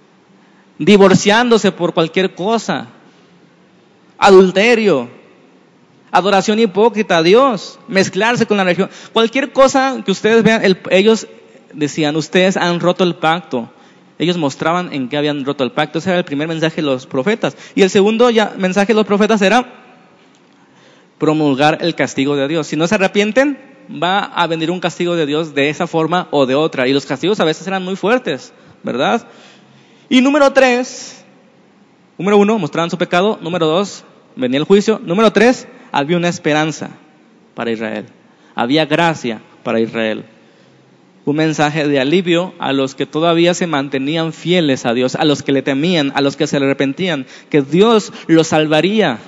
[0.78, 2.88] divorciándose por cualquier cosa,
[4.18, 5.08] adulterio,
[6.10, 11.26] adoración hipócrita a Dios, mezclarse con la religión, cualquier cosa que ustedes vean, ellos
[11.72, 13.70] decían, ustedes han roto el pacto.
[14.18, 15.98] Ellos mostraban en qué habían roto el pacto.
[15.98, 17.56] Ese era el primer mensaje de los profetas.
[17.74, 19.81] Y el segundo mensaje de los profetas era
[21.22, 22.66] promulgar el castigo de Dios.
[22.66, 23.56] Si no se arrepienten,
[23.88, 26.88] va a venir un castigo de Dios de esa forma o de otra.
[26.88, 29.24] Y los castigos a veces eran muy fuertes, ¿verdad?
[30.08, 31.24] Y número tres,
[32.18, 33.38] número uno, mostraban su pecado.
[33.40, 34.02] Número dos,
[34.34, 35.00] venía el juicio.
[35.04, 36.90] Número tres, había una esperanza
[37.54, 38.06] para Israel.
[38.56, 40.24] Había gracia para Israel.
[41.24, 45.44] Un mensaje de alivio a los que todavía se mantenían fieles a Dios, a los
[45.44, 49.20] que le temían, a los que se le arrepentían, que Dios los salvaría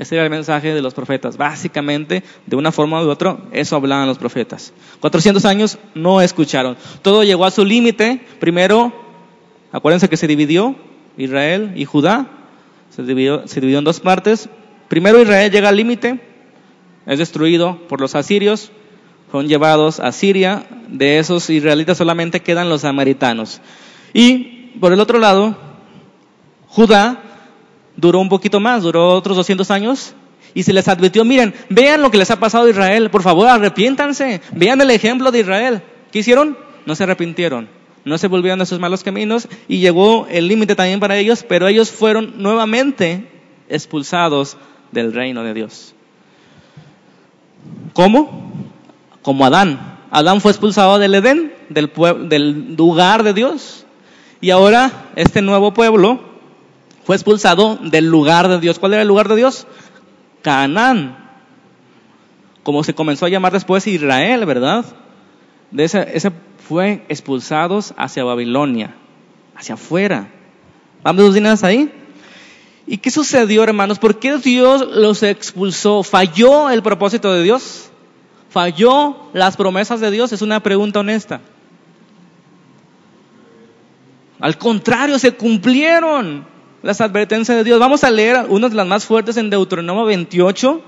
[0.00, 1.36] ese era el mensaje de los profetas.
[1.36, 4.72] Básicamente, de una forma u otra, eso hablaban los profetas.
[5.00, 6.78] 400 años no escucharon.
[7.02, 8.18] Todo llegó a su límite.
[8.38, 8.94] Primero,
[9.70, 10.74] acuérdense que se dividió
[11.18, 12.30] Israel y Judá.
[12.88, 14.48] Se dividió, se dividió en dos partes.
[14.88, 16.18] Primero Israel llega al límite,
[17.04, 18.72] es destruido por los asirios,
[19.30, 20.64] son llevados a Siria.
[20.88, 23.60] De esos israelitas solamente quedan los samaritanos.
[24.14, 25.58] Y por el otro lado,
[26.68, 27.29] Judá
[28.00, 30.14] duró un poquito más, duró otros 200 años.
[30.52, 33.46] Y se les advirtió, miren, vean lo que les ha pasado a Israel, por favor,
[33.46, 35.82] arrepiéntanse, vean el ejemplo de Israel.
[36.10, 36.58] ¿Qué hicieron?
[36.86, 37.68] No se arrepintieron,
[38.04, 41.68] no se volvieron a sus malos caminos y llegó el límite también para ellos, pero
[41.68, 43.28] ellos fueron nuevamente
[43.68, 44.56] expulsados
[44.90, 45.94] del reino de Dios.
[47.92, 48.52] ¿Cómo?
[49.22, 49.98] Como Adán.
[50.10, 51.92] Adán fue expulsado del Edén, del,
[52.28, 53.86] del lugar de Dios.
[54.40, 56.29] Y ahora este nuevo pueblo
[57.10, 58.78] fue expulsado del lugar de Dios.
[58.78, 59.66] ¿Cuál era el lugar de Dios?
[60.42, 61.18] Canaán.
[62.62, 64.84] Como se comenzó a llamar después Israel, ¿verdad?
[65.72, 66.30] De ese, ese
[66.68, 68.94] fue expulsados hacia Babilonia,
[69.56, 70.28] hacia afuera.
[71.02, 71.92] ¿Vamos dos días ahí?
[72.86, 73.98] ¿Y qué sucedió, hermanos?
[73.98, 76.04] ¿Por qué Dios los expulsó?
[76.04, 77.90] ¿Falló el propósito de Dios?
[78.50, 80.32] ¿Falló las promesas de Dios?
[80.32, 81.40] Es una pregunta honesta.
[84.38, 86.48] Al contrario, se cumplieron
[86.82, 87.78] las advertencias de Dios.
[87.78, 90.80] Vamos a leer una de las más fuertes en Deuteronomio 28,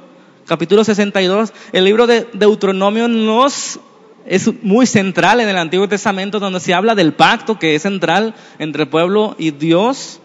[0.47, 1.53] capítulo 62.
[1.73, 3.81] El libro de Deuteronomio nos
[4.25, 8.35] es muy central en el Antiguo Testamento donde se habla del pacto que es central
[8.59, 10.21] entre el pueblo y Dios.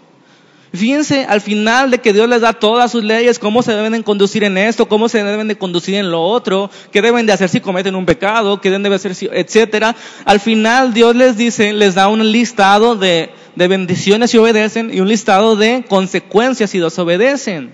[0.73, 4.03] Fíjense al final de que Dios les da todas sus leyes, cómo se deben de
[4.03, 7.49] conducir en esto, cómo se deben de conducir en lo otro, qué deben de hacer
[7.49, 9.95] si cometen un pecado, qué deben de hacer si, etcétera.
[10.25, 14.99] Al final Dios les dice, les da un listado de, de bendiciones si obedecen y
[14.99, 17.73] un listado de consecuencias si desobedecen.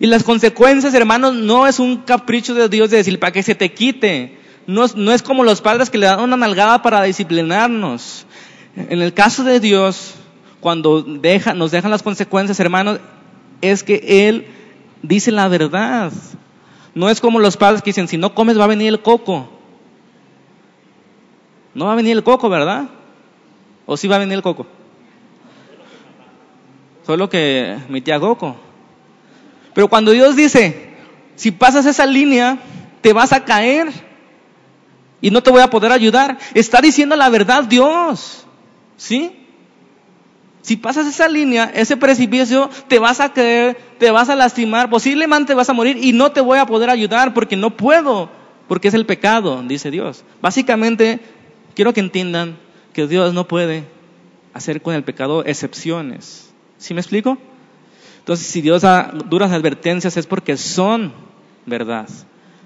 [0.00, 3.54] Y las consecuencias, hermanos, no es un capricho de Dios de decir para que se
[3.54, 4.36] te quite.
[4.66, 8.26] No es, no es como los padres que le dan una nalgada para disciplinarnos.
[8.74, 10.14] En el caso de Dios,
[10.58, 12.98] cuando deja, nos dejan las consecuencias, hermanos,
[13.60, 14.48] es que Él
[15.02, 16.12] dice la verdad.
[16.96, 19.48] No es como los padres que dicen, si no comes va a venir el coco.
[21.74, 22.88] No va a venir el coco, ¿verdad?
[23.86, 24.66] ¿O sí va a venir el coco?
[27.06, 28.56] Solo que mi tía Coco.
[29.74, 30.90] Pero cuando Dios dice,
[31.36, 32.58] si pasas esa línea,
[33.00, 33.88] te vas a caer
[35.20, 38.46] y no te voy a poder ayudar, está diciendo la verdad Dios.
[38.96, 39.36] ¿Sí?
[40.62, 45.54] Si pasas esa línea, ese precipicio, te vas a caer, te vas a lastimar, posiblemente
[45.54, 48.30] vas a morir y no te voy a poder ayudar porque no puedo,
[48.68, 50.24] porque es el pecado, dice Dios.
[50.42, 51.20] Básicamente,
[51.74, 52.58] quiero que entiendan
[52.92, 53.84] que Dios no puede
[54.52, 56.49] hacer con el pecado excepciones.
[56.80, 57.36] ¿Sí me explico?
[58.20, 61.12] Entonces, si Dios da duras advertencias es porque son
[61.66, 62.08] verdad.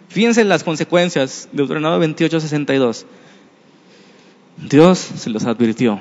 [0.08, 3.06] Fíjense en las consecuencias, de Deuteronomio 28, 62.
[4.70, 5.98] Dios se los advirtió.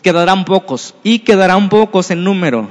[0.00, 2.68] Quedarán pocos y quedarán pocos en número,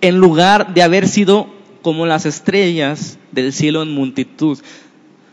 [0.00, 1.48] en lugar de haber sido
[1.82, 4.58] como las estrellas del cielo en multitud.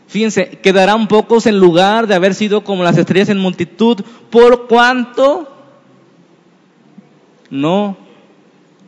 [0.08, 5.51] Fíjense, quedarán pocos en lugar de haber sido como las estrellas en multitud, por cuanto
[7.52, 7.98] no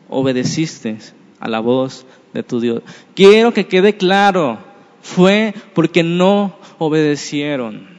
[0.09, 0.97] obedeciste
[1.39, 2.83] a la voz de tu Dios.
[3.15, 4.59] Quiero que quede claro,
[5.03, 7.95] fue porque no obedecieron.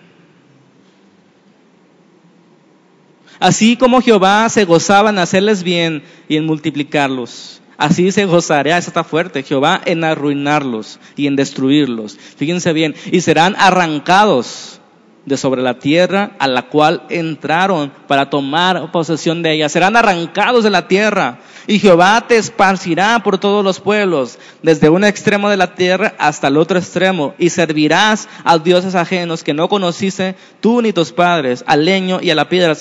[3.39, 8.89] Así como Jehová se gozaba en hacerles bien y en multiplicarlos, así se gozará, eso
[8.89, 12.17] está fuerte, Jehová en arruinarlos y en destruirlos.
[12.37, 14.81] Fíjense bien, y serán arrancados
[15.25, 19.69] de sobre la tierra a la cual entraron para tomar posesión de ella.
[19.69, 25.03] Serán arrancados de la tierra y Jehová te esparcirá por todos los pueblos, desde un
[25.03, 29.67] extremo de la tierra hasta el otro extremo, y servirás a dioses ajenos que no
[29.67, 32.75] conociste tú ni tus padres, al leño y a la piedra.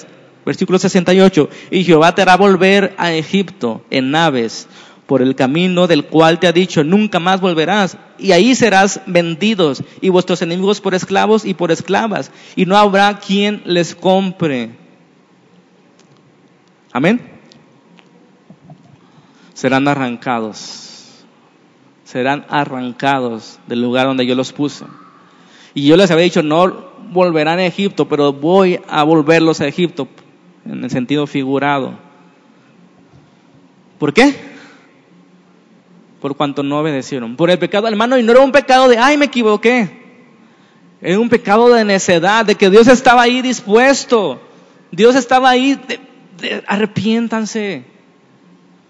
[0.45, 1.49] Versículo 68.
[1.71, 4.69] Y Jehová te hará volver a Egipto en naves
[5.07, 9.83] por el camino del cual te ha dicho, nunca más volverás, y ahí serás vendidos,
[10.01, 14.71] y vuestros enemigos por esclavos y por esclavas, y no habrá quien les compre.
[16.93, 17.21] Amén.
[19.53, 21.25] Serán arrancados,
[22.05, 24.85] serán arrancados del lugar donde yo los puse.
[25.75, 30.09] Y yo les había dicho, no volverán a Egipto, pero voy a volverlos a Egipto,
[30.64, 31.99] en el sentido figurado.
[33.99, 34.54] ¿Por qué?
[36.25, 37.37] Por cuanto no obedecieron.
[37.37, 39.91] Por el pecado, hermano, y no era un pecado de, ay, me equivoqué.
[41.03, 44.41] Era un pecado de necedad, de que Dios estaba ahí dispuesto.
[44.91, 45.79] Dios estaba ahí,
[46.67, 47.85] arrepiéntanse.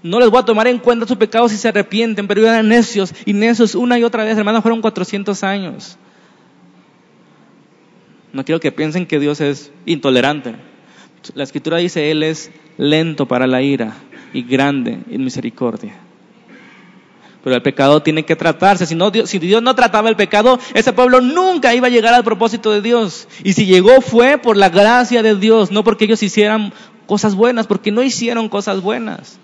[0.05, 3.12] No les voy a tomar en cuenta su pecado si se arrepienten, pero eran necios
[3.27, 5.99] y necios una y otra vez, hermano, fueron 400 años.
[8.33, 10.55] No quiero que piensen que Dios es intolerante.
[11.35, 13.97] La escritura dice, Él es lento para la ira
[14.33, 15.94] y grande en misericordia.
[17.44, 18.87] Pero el pecado tiene que tratarse.
[18.87, 22.14] Si, no, Dios, si Dios no trataba el pecado, ese pueblo nunca iba a llegar
[22.14, 23.28] al propósito de Dios.
[23.44, 26.72] Y si llegó fue por la gracia de Dios, no porque ellos hicieran
[27.07, 29.38] cosas buenas, porque no hicieron cosas buenas.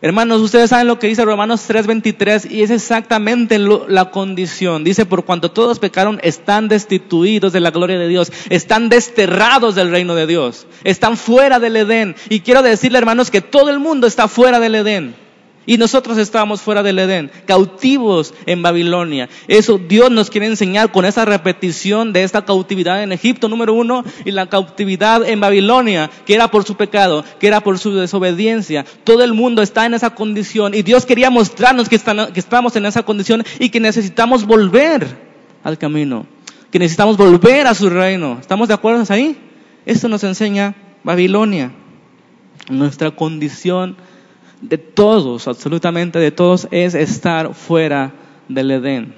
[0.00, 4.82] Hermanos, ustedes saben lo que dice Romanos 3:23 y es exactamente la condición.
[4.82, 9.92] Dice, por cuanto todos pecaron, están destituidos de la gloria de Dios, están desterrados del
[9.92, 12.16] reino de Dios, están fuera del Edén.
[12.28, 15.27] Y quiero decirle, hermanos, que todo el mundo está fuera del Edén.
[15.68, 19.28] Y nosotros estábamos fuera del Edén, cautivos en Babilonia.
[19.48, 24.02] Eso Dios nos quiere enseñar con esa repetición de esta cautividad en Egipto, número uno,
[24.24, 28.86] y la cautividad en Babilonia, que era por su pecado, que era por su desobediencia.
[29.04, 32.86] Todo el mundo está en esa condición y Dios quería mostrarnos que, que estamos en
[32.86, 35.06] esa condición y que necesitamos volver
[35.64, 36.24] al camino,
[36.70, 38.38] que necesitamos volver a su reino.
[38.40, 39.36] ¿Estamos de acuerdo ahí?
[39.84, 41.72] Esto nos enseña Babilonia,
[42.70, 43.98] nuestra condición
[44.60, 48.12] de todos, absolutamente de todos, es estar fuera
[48.48, 49.14] del Edén.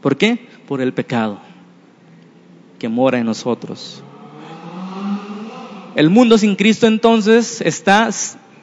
[0.00, 0.48] ¿Por qué?
[0.68, 1.40] Por el pecado
[2.78, 4.02] que mora en nosotros.
[5.94, 8.10] El mundo sin Cristo entonces está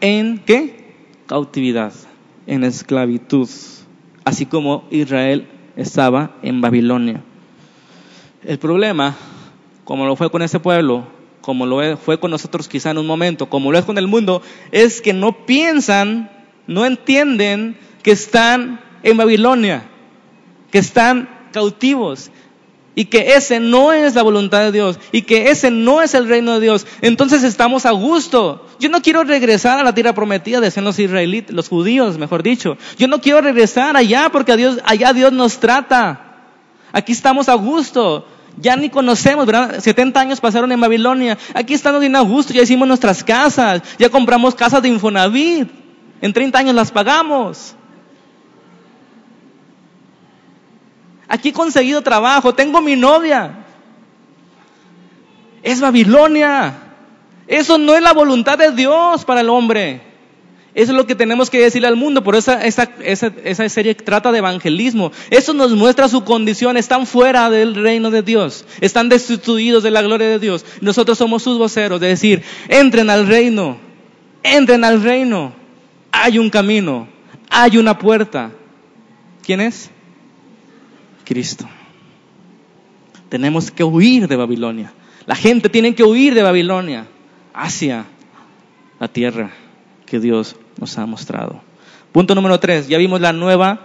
[0.01, 0.93] en qué?
[1.25, 1.93] Cautividad,
[2.45, 3.49] en esclavitud,
[4.23, 7.23] así como Israel estaba en Babilonia.
[8.43, 9.15] El problema,
[9.83, 11.07] como lo fue con ese pueblo,
[11.43, 14.41] como lo fue con nosotros quizá en un momento, como lo es con el mundo,
[14.71, 16.31] es que no piensan,
[16.67, 19.83] no entienden que están en Babilonia,
[20.71, 22.31] que están cautivos
[22.95, 26.29] y que ese no es la voluntad de Dios y que ese no es el
[26.29, 26.87] reino de Dios.
[27.01, 28.65] Entonces estamos a gusto.
[28.79, 32.77] Yo no quiero regresar a la tierra prometida, decían los israelitas, los judíos, mejor dicho.
[32.97, 34.53] Yo no quiero regresar allá porque
[34.85, 36.37] allá Dios nos trata.
[36.93, 38.27] Aquí estamos a gusto.
[38.57, 39.79] Ya ni conocemos, ¿verdad?
[39.79, 41.37] 70 años pasaron en Babilonia.
[41.53, 45.69] Aquí estamos bien a gusto, ya hicimos nuestras casas, ya compramos casas de Infonavit.
[46.21, 47.75] En 30 años las pagamos.
[51.27, 53.65] Aquí he conseguido trabajo, tengo mi novia.
[55.63, 56.75] Es Babilonia.
[57.47, 60.12] Eso no es la voluntad de Dios para el hombre.
[60.75, 62.23] Eso es lo que tenemos que decirle al mundo.
[62.23, 65.11] Por eso esa, esa, esa, serie trata de evangelismo.
[65.29, 66.77] Eso nos muestra su condición.
[66.77, 68.65] Están fuera del reino de Dios.
[68.81, 70.65] Están destituidos de la gloria de Dios.
[70.81, 71.99] Nosotros somos sus voceros.
[71.99, 73.77] De decir, entren al reino.
[74.41, 75.53] Entren al reino.
[76.11, 77.07] Hay un camino.
[77.49, 78.51] Hay una puerta.
[79.43, 79.91] ¿Quién es?
[81.23, 81.69] Cristo.
[83.29, 84.91] Tenemos que huir de Babilonia.
[85.27, 87.05] La gente tiene que huir de Babilonia
[87.53, 88.05] hacia
[88.99, 89.51] la tierra
[90.05, 91.61] que Dios nos ha mostrado.
[92.11, 93.79] Punto número tres, ya vimos la nueva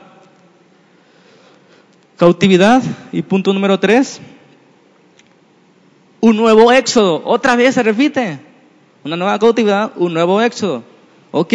[2.16, 2.82] cautividad.
[3.12, 4.20] Y punto número tres,
[6.20, 7.22] un nuevo éxodo.
[7.24, 8.40] Otra vez se repite.
[9.04, 10.82] Una nueva cautividad, un nuevo éxodo.
[11.30, 11.54] ¿Ok?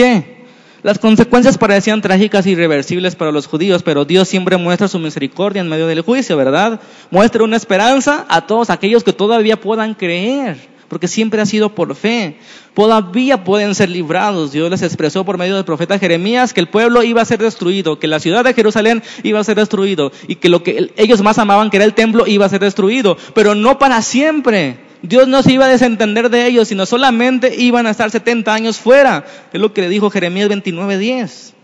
[0.82, 5.62] Las consecuencias parecían trágicas y irreversibles para los judíos, pero Dios siempre muestra su misericordia
[5.62, 6.82] en medio del juicio, ¿verdad?
[7.10, 11.96] Muestra una esperanza a todos aquellos que todavía puedan creer porque siempre ha sido por
[11.96, 12.38] fe.
[12.76, 14.52] Todavía pueden ser librados.
[14.52, 17.98] Dios les expresó por medio del profeta Jeremías que el pueblo iba a ser destruido,
[17.98, 21.40] que la ciudad de Jerusalén iba a ser destruido y que lo que ellos más
[21.40, 24.82] amaban, que era el templo, iba a ser destruido, pero no para siempre.
[25.02, 28.78] Dios no se iba a desentender de ellos, sino solamente iban a estar 70 años
[28.78, 29.26] fuera.
[29.52, 31.56] Es lo que le dijo Jeremías 29:10.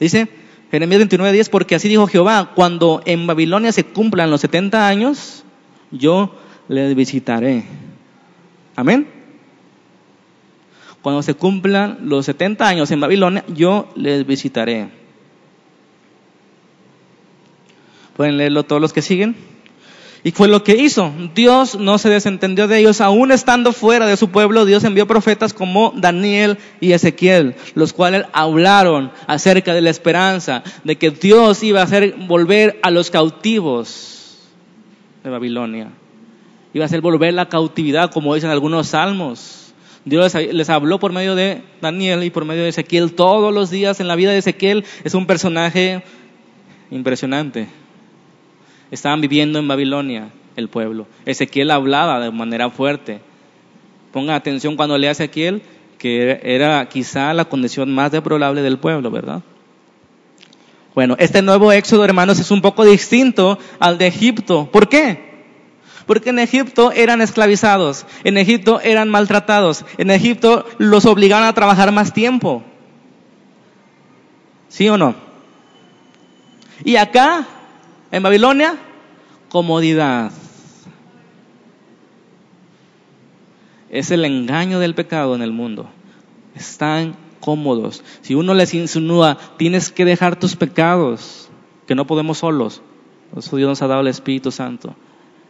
[0.00, 0.28] Dice
[0.70, 5.42] Jeremías 29:10, porque así dijo Jehová, cuando en Babilonia se cumplan los 70 años,
[5.90, 6.34] yo
[6.68, 7.64] les visitaré.
[8.74, 9.06] Amén.
[11.02, 14.88] Cuando se cumplan los 70 años en Babilonia, yo les visitaré.
[18.16, 19.36] ¿Pueden leerlo todos los que siguen?
[20.24, 21.12] Y fue lo que hizo.
[21.36, 23.00] Dios no se desentendió de ellos.
[23.00, 28.24] Aún estando fuera de su pueblo, Dios envió profetas como Daniel y Ezequiel, los cuales
[28.32, 34.15] hablaron acerca de la esperanza, de que Dios iba a hacer volver a los cautivos
[35.26, 35.90] de Babilonia.
[36.72, 39.74] Iba a ser volver la cautividad, como dicen algunos salmos.
[40.04, 43.98] Dios les habló por medio de Daniel y por medio de Ezequiel todos los días
[43.98, 44.84] en la vida de Ezequiel.
[45.02, 46.04] Es un personaje
[46.92, 47.66] impresionante.
[48.92, 51.08] Estaban viviendo en Babilonia el pueblo.
[51.24, 53.20] Ezequiel hablaba de manera fuerte.
[54.12, 55.62] Ponga atención cuando lea Ezequiel,
[55.98, 59.42] que era quizá la condición más deplorable del pueblo, ¿verdad?
[60.96, 64.70] Bueno, este nuevo éxodo, hermanos, es un poco distinto al de Egipto.
[64.72, 65.44] ¿Por qué?
[66.06, 71.92] Porque en Egipto eran esclavizados, en Egipto eran maltratados, en Egipto los obligaban a trabajar
[71.92, 72.62] más tiempo.
[74.68, 75.14] ¿Sí o no?
[76.82, 77.46] Y acá,
[78.10, 78.76] en Babilonia,
[79.50, 80.32] comodidad.
[83.90, 85.90] Es el engaño del pecado en el mundo.
[86.54, 88.02] Están cómodos.
[88.22, 91.48] Si uno les insinúa, tienes que dejar tus pecados,
[91.86, 92.82] que no podemos solos.
[93.36, 94.96] Eso Dios nos ha dado el Espíritu Santo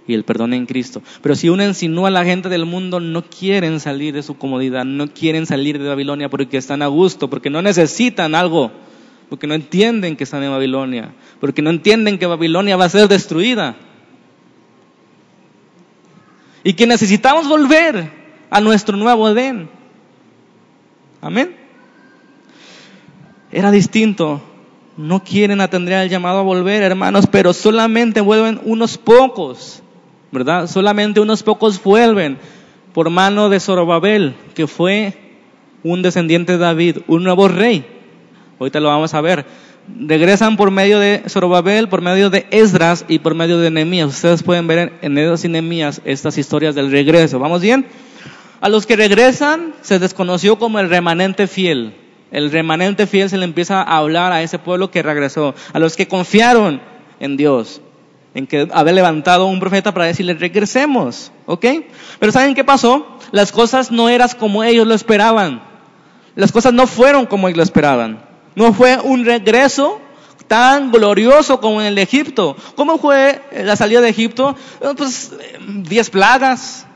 [0.07, 1.01] y el perdón en Cristo.
[1.23, 4.85] Pero si uno insinúa a la gente del mundo, no quieren salir de su comodidad,
[4.85, 8.73] no quieren salir de Babilonia porque están a gusto, porque no necesitan algo,
[9.31, 13.09] porque no entienden que están en Babilonia, porque no entienden que Babilonia va a ser
[13.09, 13.75] destruida.
[16.63, 18.13] Y que necesitamos volver
[18.51, 19.71] a nuestro nuevo Edén.
[21.23, 21.66] Amén
[23.57, 24.43] era distinto.
[24.99, 29.83] No quieren atender al llamado a volver, hermanos, pero solamente vuelven unos pocos,
[30.31, 30.67] ¿verdad?
[30.67, 32.37] Solamente unos pocos vuelven
[32.93, 35.15] por mano de Zorobabel, que fue
[35.83, 37.87] un descendiente de David, un nuevo rey.
[38.61, 39.47] Ahorita lo vamos a ver.
[40.01, 44.09] Regresan por medio de Zorobabel, por medio de Esdras y por medio de Nehemías.
[44.09, 47.39] Ustedes pueden ver en Esdras y Nehemías estas historias del regreso.
[47.39, 47.87] ¿Vamos bien?
[48.61, 51.95] A los que regresan se desconoció como el remanente fiel.
[52.31, 55.97] El remanente fiel se le empieza a hablar a ese pueblo que regresó, a los
[55.97, 56.81] que confiaron
[57.21, 57.81] en Dios,
[58.35, 61.65] en que había levantado un profeta para decirle regresemos, ¿ok?
[62.19, 63.19] Pero ¿saben qué pasó?
[63.31, 65.63] Las cosas no eran como ellos lo esperaban.
[66.35, 68.23] Las cosas no fueron como ellos lo esperaban.
[68.55, 70.01] No fue un regreso
[70.49, 72.57] tan glorioso como en el Egipto.
[72.75, 74.57] ¿Cómo fue la salida de Egipto?
[74.97, 75.33] Pues
[75.85, 76.87] diez plagas,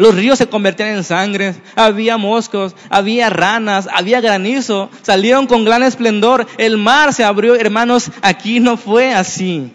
[0.00, 5.82] los ríos se convertían en sangre, había moscos, había ranas, había granizo, salieron con gran
[5.82, 9.70] esplendor, el mar se abrió, hermanos, aquí no fue así.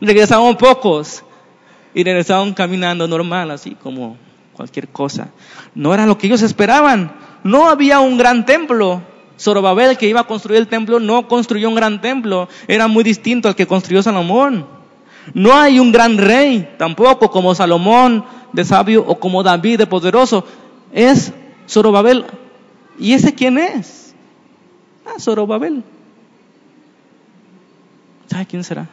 [0.00, 1.22] Regresaron pocos
[1.94, 4.16] y regresaron caminando normal, así como
[4.52, 5.28] cualquier cosa.
[5.76, 7.16] No era lo que ellos esperaban.
[7.44, 9.00] No había un gran templo.
[9.38, 12.48] Zorobabel, que iba a construir el templo, no construyó un gran templo.
[12.66, 14.77] Era muy distinto al que construyó Salomón.
[15.34, 20.44] No hay un gran rey, tampoco como Salomón de sabio o como David de poderoso.
[20.92, 21.32] Es
[21.68, 22.24] Zorobabel.
[22.98, 24.14] ¿Y ese quién es?
[25.06, 25.82] Ah, Zorobabel.
[28.26, 28.88] ¿Sabe quién será?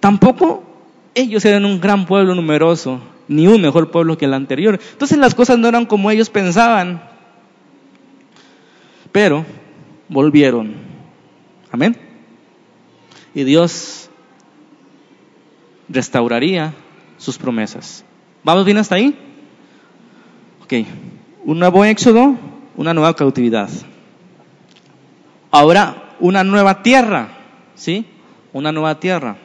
[0.00, 0.62] Tampoco
[1.14, 4.78] ellos eran un gran pueblo numeroso, ni un mejor pueblo que el anterior.
[4.92, 7.02] Entonces las cosas no eran como ellos pensaban.
[9.12, 9.44] Pero
[10.08, 10.74] volvieron.
[11.70, 12.05] Amén.
[13.36, 14.08] Y Dios
[15.90, 16.72] restauraría
[17.18, 18.02] sus promesas.
[18.42, 19.14] ¿Vamos bien hasta ahí?
[20.64, 20.72] Ok.
[21.44, 22.34] Un nuevo éxodo,
[22.78, 23.68] una nueva cautividad.
[25.50, 27.28] Ahora, una nueva tierra.
[27.74, 28.06] ¿Sí?
[28.54, 29.36] Una nueva tierra.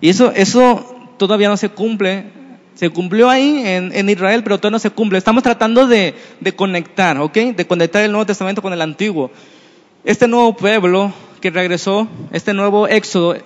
[0.00, 2.26] Y eso, eso todavía no se cumple.
[2.76, 5.18] Se cumplió ahí en, Israel, pero todavía no se cumple.
[5.18, 7.34] Estamos tratando de, de conectar, ¿ok?
[7.56, 9.32] De conectar el Nuevo Testamento con el Antiguo.
[10.04, 11.12] Este nuevo pueblo
[11.42, 13.36] que regresó, este nuevo éxodo,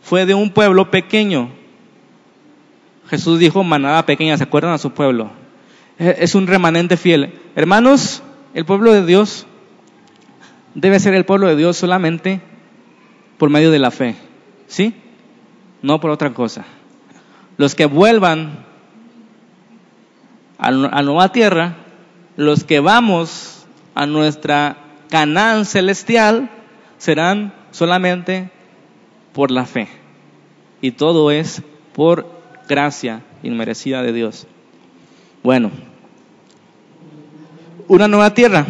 [0.00, 1.50] fue de un pueblo pequeño.
[3.08, 5.32] Jesús dijo, manada pequeña, ¿se acuerdan a su pueblo?
[5.98, 7.34] Es un remanente fiel.
[7.56, 8.22] Hermanos,
[8.54, 9.46] el pueblo de Dios
[10.76, 12.40] debe ser el pueblo de Dios solamente
[13.36, 14.14] por medio de la fe.
[14.68, 14.94] ¿Sí?
[15.82, 16.64] no por otra cosa.
[17.56, 18.64] Los que vuelvan
[20.58, 21.76] a, la nueva tierra,
[22.36, 24.76] los que vamos a nuestra
[25.10, 26.50] Canaán celestial,
[26.98, 28.50] serán solamente
[29.32, 29.88] por la fe.
[30.80, 32.26] Y todo es por
[32.68, 34.46] gracia inmerecida de Dios.
[35.42, 35.70] Bueno,
[37.88, 38.64] una nueva tierra.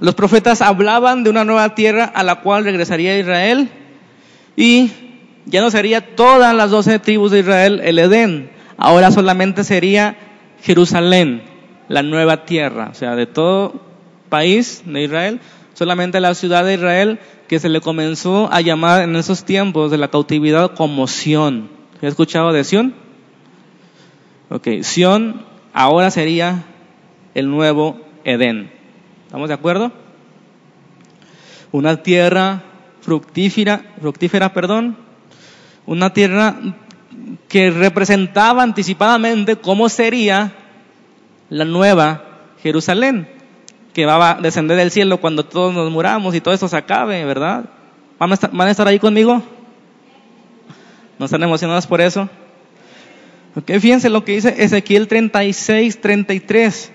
[0.00, 3.68] Los profetas hablaban de una nueva tierra a la cual regresaría Israel
[4.56, 4.90] y
[5.46, 10.16] ya no sería todas las doce tribus de Israel el Edén, ahora solamente sería
[10.62, 11.42] Jerusalén,
[11.88, 13.80] la nueva tierra, o sea, de todo
[14.28, 15.40] país de Israel,
[15.82, 17.18] solamente la ciudad de Israel
[17.48, 21.70] que se le comenzó a llamar en esos tiempos de la cautividad como Sión.
[21.96, 22.94] ¿Has escuchado de Sión?
[24.48, 26.62] Ok, Sión ahora sería
[27.34, 28.70] el nuevo Edén.
[29.26, 29.90] ¿Estamos de acuerdo?
[31.72, 32.62] Una tierra
[33.00, 34.96] fructífera, fructífera, perdón,
[35.84, 36.60] una tierra
[37.48, 40.52] que representaba anticipadamente cómo sería
[41.50, 42.22] la nueva
[42.62, 43.26] Jerusalén,
[43.92, 47.24] que va a descender del cielo cuando todos nos muramos y todo eso se acabe,
[47.24, 47.64] ¿verdad?
[48.18, 49.42] ¿Van a estar, van a estar ahí conmigo?
[51.18, 52.28] ¿No están emocionados por eso?
[53.54, 56.92] Okay, fíjense lo que dice Ezequiel 36, 33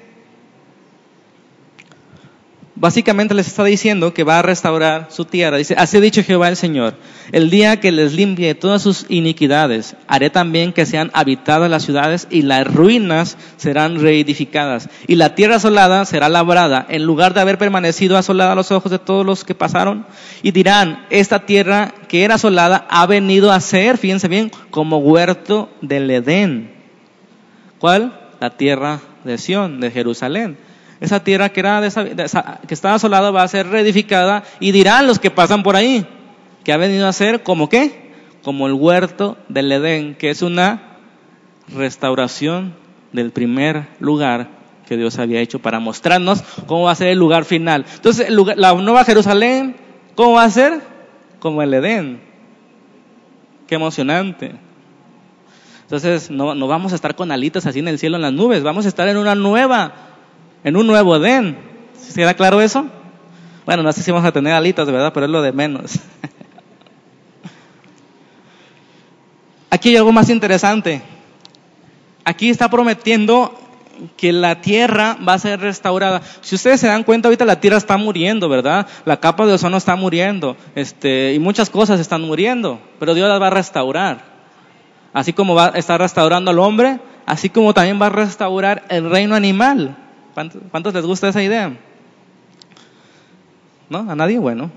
[2.79, 5.57] básicamente les está diciendo que va a restaurar su tierra.
[5.57, 6.95] Dice, así ha dicho Jehová el Señor,
[7.31, 12.27] el día que les limpie todas sus iniquidades, haré también que sean habitadas las ciudades
[12.29, 14.89] y las ruinas serán reedificadas.
[15.07, 18.91] Y la tierra asolada será labrada, en lugar de haber permanecido asolada a los ojos
[18.91, 20.05] de todos los que pasaron.
[20.43, 25.69] Y dirán, esta tierra que era asolada ha venido a ser, fíjense bien, como huerto
[25.81, 26.71] del Edén.
[27.79, 28.19] ¿Cuál?
[28.39, 30.66] La tierra de Sión, de Jerusalén.
[30.99, 31.81] Esa tierra que, era
[32.67, 36.05] que estaba asolada va a ser reedificada y dirán los que pasan por ahí
[36.67, 38.11] que ha venido a ser como qué?
[38.43, 40.97] Como el huerto del Edén, que es una
[41.73, 42.73] restauración
[43.13, 44.49] del primer lugar
[44.85, 47.85] que Dios había hecho para mostrarnos cómo va a ser el lugar final.
[47.95, 49.77] Entonces, la nueva Jerusalén,
[50.15, 50.81] ¿cómo va a ser?
[51.39, 52.19] Como el Edén.
[53.65, 54.55] Qué emocionante.
[55.83, 58.61] Entonces, no, no vamos a estar con alitas así en el cielo, en las nubes,
[58.61, 59.93] vamos a estar en una nueva
[60.63, 61.57] en un nuevo Edén.
[61.99, 62.87] ¿Se queda claro eso?
[63.65, 65.11] Bueno, no sé si vamos a tener alitas, ¿verdad?
[65.13, 65.99] Pero es lo de menos.
[69.69, 71.01] Aquí hay algo más interesante.
[72.23, 73.53] Aquí está prometiendo
[74.15, 76.21] que la tierra va a ser restaurada.
[76.41, 78.87] Si ustedes se dan cuenta, ahorita la tierra está muriendo, ¿verdad?
[79.05, 83.41] La capa de ozono está muriendo, este, y muchas cosas están muriendo, pero Dios las
[83.41, 84.25] va a restaurar.
[85.13, 89.09] Así como va a estar restaurando al hombre, así como también va a restaurar el
[89.09, 89.95] reino animal.
[90.69, 91.75] ¿Cuántos, les gusta esa idea?
[93.89, 94.05] ¿No?
[94.07, 94.37] ¿A nadie?
[94.37, 94.69] Bueno,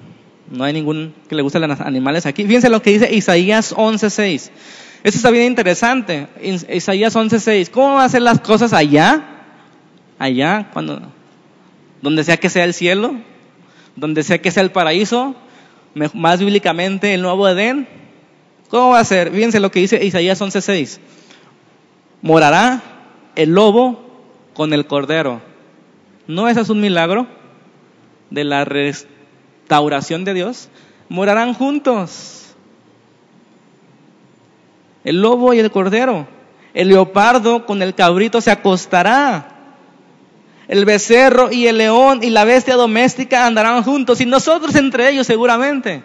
[0.51, 2.47] no hay ningún que le guste los animales aquí.
[2.47, 4.33] Fíjense lo que dice Isaías 11.6.
[4.33, 4.51] Eso
[5.05, 6.29] está bien interesante.
[6.41, 7.69] Isaías 11.6.
[7.69, 9.23] ¿Cómo van a ser las cosas allá?
[10.19, 11.03] Allá, cuando,
[12.01, 13.17] donde sea que sea el cielo,
[13.97, 15.35] donde sea que sea el paraíso,
[16.15, 17.87] más bíblicamente el nuevo Edén.
[18.71, 19.31] ¿Cómo va a ser?
[19.31, 21.01] Fíjense lo que dice Isaías 11.6.
[22.23, 22.81] Morará
[23.37, 24.09] el lobo
[24.55, 25.50] con el cordero.
[26.31, 27.27] ¿No es un milagro
[28.31, 30.69] de la restauración de Dios?
[31.09, 32.55] Morarán juntos.
[35.03, 36.29] El lobo y el cordero.
[36.73, 39.57] El leopardo con el cabrito se acostará.
[40.69, 45.27] El becerro y el león y la bestia doméstica andarán juntos y nosotros entre ellos
[45.27, 46.05] seguramente.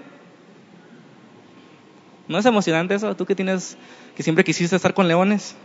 [2.27, 3.15] ¿No es emocionante eso?
[3.15, 3.77] Tú que tienes,
[4.15, 5.55] que siempre quisiste estar con leones.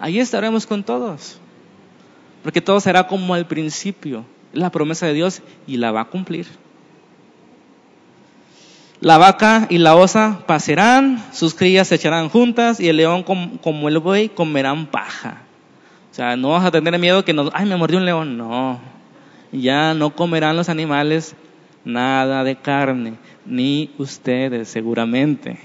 [0.00, 1.38] Ahí estaremos con todos.
[2.42, 4.24] Porque todo será como al principio.
[4.52, 6.46] Es la promesa de Dios y la va a cumplir.
[9.00, 13.88] La vaca y la osa pasarán, sus crías se echarán juntas y el león como
[13.88, 15.42] el buey comerán paja.
[16.10, 18.36] O sea, no vas a tener miedo que nos, ay, me mordió un león.
[18.36, 18.80] No,
[19.52, 21.36] ya no comerán los animales
[21.84, 23.14] nada de carne,
[23.46, 25.60] ni ustedes seguramente.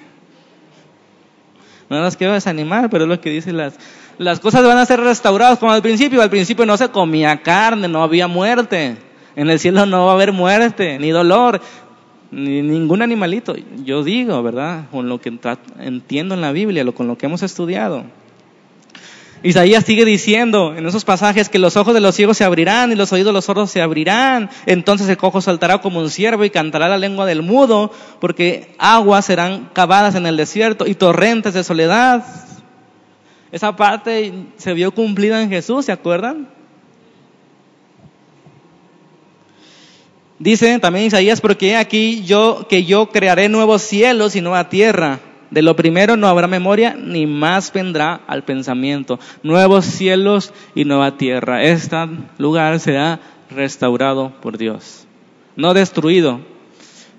[1.90, 3.78] No los quiero desanimar, pero es lo que dicen las,
[4.18, 6.22] las cosas van a ser restauradas como al principio.
[6.22, 8.98] Al principio no se comía carne, no había muerte.
[9.36, 11.60] En el cielo no va a haber muerte, ni dolor,
[12.32, 13.56] ni ningún animalito.
[13.84, 14.86] Yo digo, ¿verdad?
[14.92, 15.34] Con lo que
[15.80, 18.04] entiendo en la Biblia, con lo que hemos estudiado.
[19.44, 22.96] Isaías sigue diciendo en esos pasajes que los ojos de los ciegos se abrirán y
[22.96, 24.50] los oídos de los sordos se abrirán.
[24.66, 27.92] Entonces el cojo saltará como un ciervo y cantará la lengua del mudo,
[28.22, 32.24] porque aguas serán cavadas en el desierto y torrentes de soledad.
[33.54, 36.50] Esa parte se vio cumplida en Jesús, ¿se acuerdan?
[40.40, 45.20] Dice también Isaías, porque aquí yo, que yo crearé nuevos cielos y nueva tierra
[45.52, 49.20] de lo primero no habrá memoria, ni más vendrá al pensamiento.
[49.44, 51.62] Nuevos cielos y nueva tierra.
[51.62, 51.96] Este
[52.40, 53.20] lugar será
[53.52, 55.06] restaurado por Dios.
[55.56, 56.40] No destruido,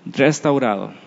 [0.05, 1.04] restaurado.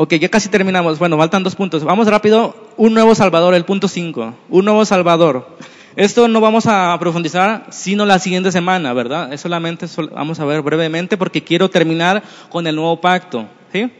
[0.00, 1.00] Ok, ya casi terminamos.
[1.00, 1.82] Bueno, faltan dos puntos.
[1.82, 2.54] Vamos rápido.
[2.76, 4.32] Un nuevo Salvador, el punto 5.
[4.48, 5.58] Un nuevo Salvador.
[5.96, 9.32] Esto no vamos a profundizar sino la siguiente semana, ¿verdad?
[9.32, 13.46] Es solamente vamos a ver brevemente porque quiero terminar con el nuevo pacto.
[13.72, 13.90] ¿Sí?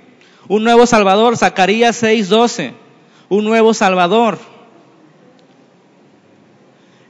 [0.47, 2.75] Un nuevo Salvador, Zacarías 6:12.
[3.29, 4.39] Un nuevo Salvador.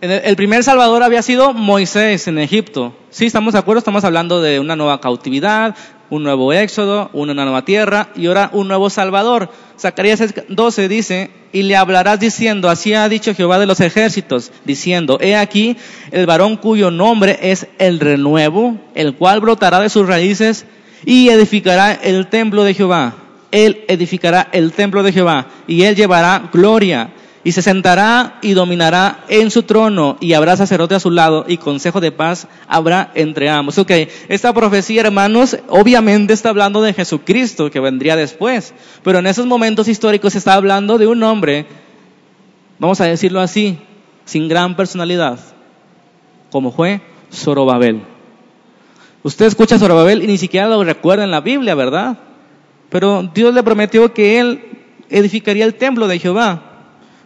[0.00, 2.96] El primer Salvador había sido Moisés en Egipto.
[3.10, 5.76] Sí, estamos de acuerdo, estamos hablando de una nueva cautividad,
[6.10, 9.50] un nuevo éxodo, una nueva tierra y ahora un nuevo Salvador.
[9.78, 15.18] Zacarías 12 dice, y le hablarás diciendo, así ha dicho Jehová de los ejércitos, diciendo,
[15.20, 15.76] he aquí
[16.10, 20.66] el varón cuyo nombre es el renuevo, el cual brotará de sus raíces
[21.04, 23.14] y edificará el templo de Jehová
[23.50, 27.10] él edificará el templo de Jehová y él llevará gloria
[27.48, 31.56] y se sentará y dominará en su trono y habrá sacerdote a su lado y
[31.56, 33.78] consejo de paz habrá entre ambos.
[33.78, 33.90] Ok,
[34.28, 39.88] esta profecía, hermanos, obviamente está hablando de Jesucristo que vendría después, pero en esos momentos
[39.88, 41.64] históricos está hablando de un hombre,
[42.78, 43.78] vamos a decirlo así,
[44.26, 45.38] sin gran personalidad,
[46.50, 47.00] como fue
[47.32, 48.02] Zorobabel.
[49.22, 52.18] Usted escucha Zorobabel y ni siquiera lo recuerda en la Biblia, ¿verdad?
[52.90, 54.64] Pero Dios le prometió que él
[55.08, 56.67] edificaría el templo de Jehová.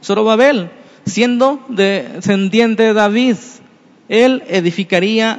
[0.03, 0.71] Zorobabel,
[1.07, 3.37] siendo descendiente de David,
[4.09, 5.39] él edificaría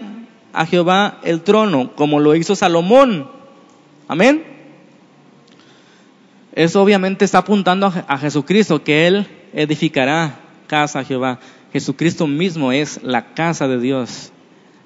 [0.51, 3.30] a Jehová el trono, como lo hizo Salomón.
[4.07, 4.43] Amén.
[6.55, 11.39] Eso obviamente está apuntando a Jesucristo, que Él edificará casa a Jehová.
[11.72, 14.32] Jesucristo mismo es la casa de Dios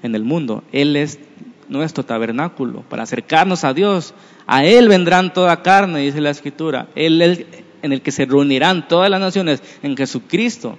[0.04, 0.64] en el mundo.
[0.72, 1.20] Él es
[1.68, 4.14] nuestro tabernáculo para acercarnos a Dios.
[4.48, 6.88] A Él vendrán toda carne, dice la Escritura.
[6.96, 7.46] Él es
[7.82, 10.78] en el que se reunirán todas las naciones, en Jesucristo.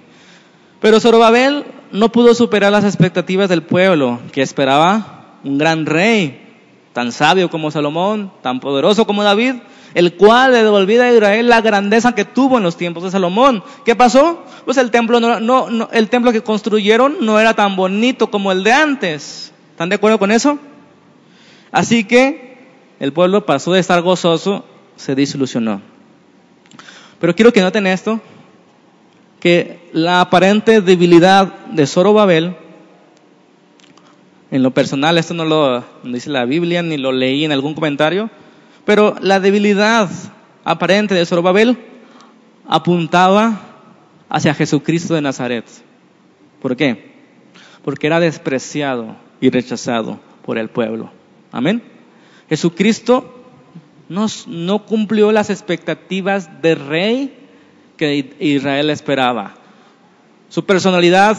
[0.79, 6.47] Pero Zorobabel no pudo superar las expectativas del pueblo, que esperaba un gran rey,
[6.93, 9.55] tan sabio como Salomón, tan poderoso como David,
[9.93, 13.63] el cual le devolvía a Israel la grandeza que tuvo en los tiempos de Salomón.
[13.85, 14.43] ¿Qué pasó?
[14.65, 18.71] Pues el templo, no, el templo que construyeron no era tan bonito como el de
[18.71, 19.51] antes.
[19.71, 20.59] ¿Están de acuerdo con eso?
[21.71, 22.57] Así que
[22.99, 25.81] el pueblo pasó de estar gozoso, se desilusionó.
[27.19, 28.21] Pero quiero que noten esto,
[29.39, 32.55] que la aparente debilidad de Zorobabel,
[34.51, 38.29] en lo personal, esto no lo dice la Biblia ni lo leí en algún comentario,
[38.85, 40.09] pero la debilidad
[40.63, 41.77] aparente de Zorobabel
[42.67, 43.61] apuntaba
[44.29, 45.65] hacia Jesucristo de Nazaret.
[46.61, 47.11] ¿Por qué?
[47.83, 51.11] Porque era despreciado y rechazado por el pueblo.
[51.51, 51.81] Amén.
[52.49, 53.38] Jesucristo
[54.09, 57.39] no cumplió las expectativas de rey
[57.95, 59.55] que Israel esperaba.
[60.49, 61.37] Su personalidad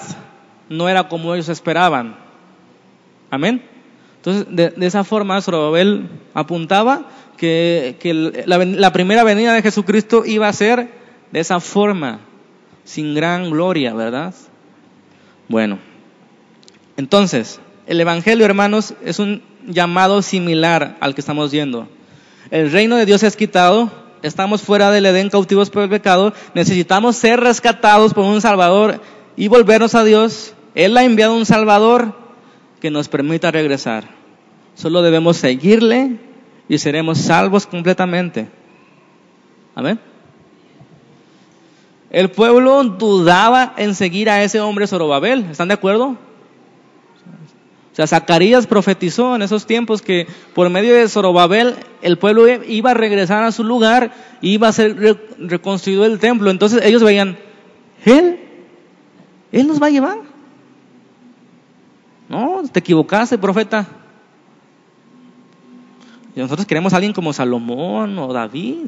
[0.68, 2.16] no era como ellos esperaban.
[3.30, 3.62] Amén.
[4.16, 7.08] Entonces, de, esa forma, Zorobabel apuntaba
[7.38, 7.96] que,
[8.46, 10.90] la, primera venida de Jesucristo iba a ser
[11.32, 12.20] de esa forma,
[12.84, 14.34] sin gran gloria, ¿verdad?
[15.48, 15.78] Bueno,
[16.98, 21.88] entonces, el Evangelio, hermanos, es un llamado similar al que estamos viendo.
[22.50, 23.90] El reino de Dios es quitado,
[24.22, 29.00] estamos fuera del Edén cautivos por el pecado, necesitamos ser rescatados por un Salvador
[29.36, 30.54] y volvernos a Dios.
[30.74, 32.12] Él ha enviado un Salvador
[32.80, 34.04] que nos permita regresar.
[34.74, 36.16] Solo debemos seguirle
[36.68, 38.48] y seremos salvos completamente.
[39.76, 40.00] Amén.
[42.10, 45.46] El pueblo dudaba en seguir a ese hombre Zorobabel.
[45.50, 46.16] ¿Están de acuerdo?
[47.92, 52.92] O sea, Zacarías profetizó en esos tiempos que por medio de Zorobabel el pueblo iba
[52.92, 56.50] a regresar a su lugar y iba a ser reconstruido el templo.
[56.50, 57.36] Entonces ellos veían,
[58.04, 58.38] Él,
[59.50, 60.18] Él nos va a llevar.
[62.28, 63.88] No, te equivocaste, profeta.
[66.36, 68.86] Y nosotros queremos a alguien como Salomón o David,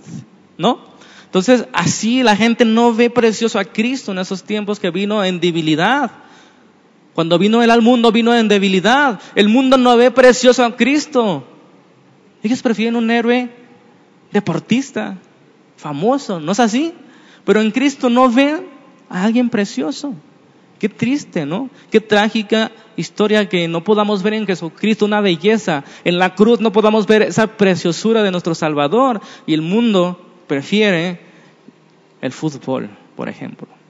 [0.56, 0.92] ¿no?
[1.24, 5.40] Entonces, así la gente no ve precioso a Cristo en esos tiempos que vino en
[5.40, 6.10] debilidad.
[7.14, 9.20] Cuando vino Él al mundo, vino en debilidad.
[9.34, 11.44] El mundo no ve precioso a Cristo.
[12.42, 13.50] Ellos prefieren un héroe
[14.32, 15.18] deportista,
[15.76, 16.94] famoso, ¿no es así?
[17.44, 18.66] Pero en Cristo no ven
[19.10, 20.14] a alguien precioso.
[20.78, 21.70] Qué triste, ¿no?
[21.90, 25.84] Qué trágica historia que no podamos ver en Jesucristo una belleza.
[26.04, 29.20] En la cruz no podamos ver esa preciosura de nuestro Salvador.
[29.46, 31.20] Y el mundo prefiere
[32.20, 33.81] el fútbol, por ejemplo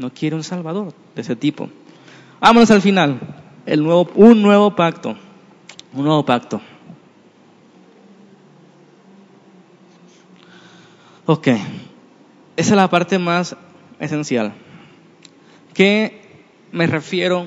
[0.00, 1.68] no quiere un Salvador de ese tipo.
[2.40, 3.20] Vámonos al final.
[3.66, 5.14] El nuevo, un nuevo pacto.
[5.92, 6.60] Un nuevo pacto.
[11.26, 11.48] Ok.
[11.48, 11.60] Esa
[12.56, 13.54] es la parte más
[13.98, 14.54] esencial.
[15.74, 16.20] ¿Qué
[16.72, 17.46] me refiero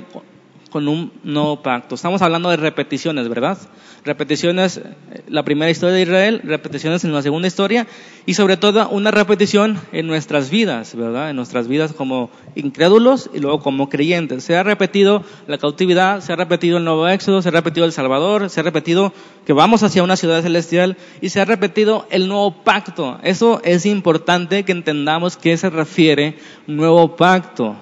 [0.73, 1.95] con un nuevo pacto?
[1.95, 3.57] Estamos hablando de repeticiones, ¿verdad?
[4.05, 4.81] repeticiones,
[5.27, 7.87] la primera historia de Israel, repeticiones en la segunda historia
[8.25, 11.29] y sobre todo una repetición en nuestras vidas, ¿verdad?
[11.29, 14.43] En nuestras vidas como incrédulos y luego como creyentes.
[14.43, 17.93] Se ha repetido la cautividad, se ha repetido el nuevo éxodo, se ha repetido el
[17.93, 19.13] Salvador, se ha repetido
[19.45, 23.19] que vamos hacia una ciudad celestial y se ha repetido el nuevo pacto.
[23.23, 27.75] Eso es importante que entendamos qué se refiere nuevo pacto.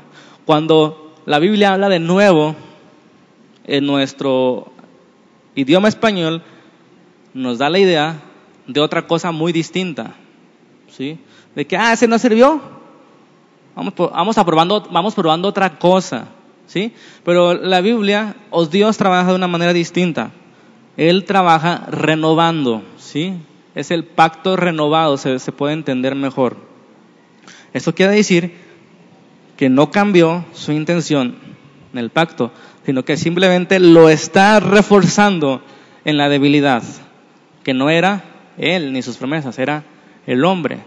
[0.46, 2.56] Cuando la Biblia habla de nuevo,
[3.66, 4.72] en nuestro
[5.56, 6.42] idioma español
[7.34, 8.22] nos da la idea
[8.68, 10.16] de otra cosa muy distinta.
[10.90, 11.20] ¿Sí?
[11.56, 12.62] De que, ah, ese no sirvió.
[13.76, 16.28] Vamos, vamos, probando, otra cosa.
[16.68, 16.94] ¿Sí?
[17.24, 20.32] Pero la Biblia, o Dios trabaja de una manera distinta.
[20.98, 22.84] Él trabaja renovando.
[22.98, 23.34] ¿Sí?
[23.74, 26.58] Es el pacto renovado, se, se puede entender mejor.
[27.74, 28.54] Esto quiere decir
[29.56, 31.36] que no cambió su intención
[31.94, 32.52] en el pacto,
[32.86, 35.62] sino que simplemente lo está reforzando
[36.06, 36.84] en la debilidad,
[37.64, 38.24] que no era
[38.58, 39.84] él ni sus promesas, era
[40.26, 40.80] el hombre.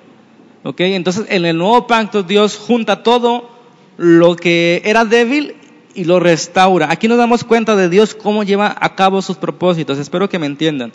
[0.65, 0.81] ¿Ok?
[0.81, 3.51] Entonces, en el nuevo pacto Dios junta todo
[3.97, 5.57] lo que era débil
[5.95, 6.91] y lo restaura.
[6.91, 9.99] Aquí nos damos cuenta de Dios cómo lleva a cabo sus propósitos.
[9.99, 10.93] Espero que me entiendan.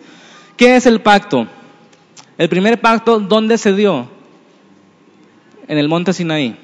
[0.57, 1.47] ¿Qué es el pacto?
[2.37, 4.07] El primer pacto, ¿dónde se dio?
[5.67, 6.57] En el monte Sinaí.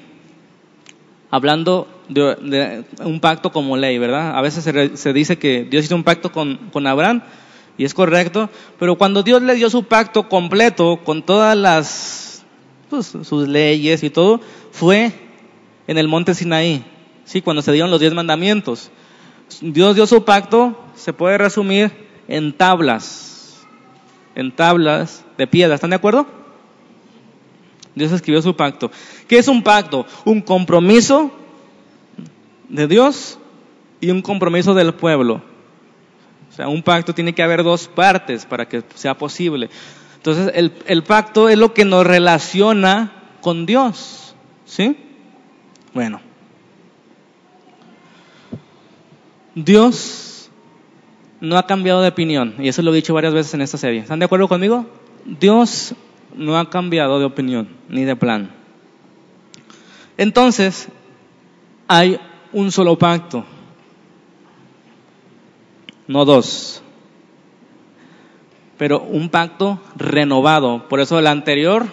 [1.30, 4.36] Hablando un pacto como ley, ¿verdad?
[4.36, 7.22] A veces se, dice que Dios hizo un pacto con, con, Abraham
[7.78, 8.48] y es correcto,
[8.78, 12.44] pero cuando Dios le dio su pacto completo con todas las
[12.88, 14.40] pues, sus leyes y todo,
[14.70, 15.12] fue
[15.86, 16.84] en el monte Sinaí,
[17.24, 17.42] ¿sí?
[17.42, 18.90] Cuando se dieron los diez mandamientos.
[19.60, 21.90] Dios dio su pacto, se puede resumir
[22.28, 23.64] en tablas,
[24.34, 26.26] en tablas de piedra, ¿están de acuerdo?
[27.94, 28.90] Dios escribió su pacto.
[29.26, 30.04] ¿Qué es un pacto?
[30.24, 31.32] Un compromiso
[32.68, 33.38] de Dios
[34.00, 35.42] y un compromiso del pueblo.
[36.50, 39.68] O sea, un pacto tiene que haber dos partes para que sea posible.
[40.16, 44.34] Entonces, el, el pacto es lo que nos relaciona con Dios.
[44.64, 44.96] ¿Sí?
[45.92, 46.20] Bueno.
[49.54, 50.50] Dios
[51.40, 54.00] no ha cambiado de opinión, y eso lo he dicho varias veces en esta serie.
[54.00, 54.86] ¿Están de acuerdo conmigo?
[55.24, 55.94] Dios
[56.34, 58.50] no ha cambiado de opinión ni de plan.
[60.18, 60.88] Entonces,
[61.88, 62.18] hay
[62.56, 63.44] un solo pacto,
[66.08, 66.82] no dos,
[68.78, 70.88] pero un pacto renovado.
[70.88, 71.84] Por eso el anterior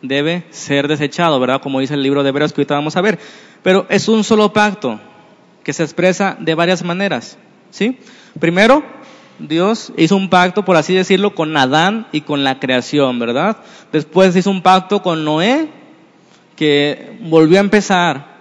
[0.00, 1.60] debe ser desechado, ¿verdad?
[1.60, 3.18] Como dice el libro de Hebreos que ahorita vamos a ver.
[3.62, 4.98] Pero es un solo pacto
[5.62, 7.36] que se expresa de varias maneras,
[7.68, 7.98] ¿sí?
[8.40, 8.82] Primero,
[9.38, 13.58] Dios hizo un pacto, por así decirlo, con Adán y con la creación, ¿verdad?
[13.92, 15.68] Después hizo un pacto con Noé,
[16.56, 18.35] que volvió a empezar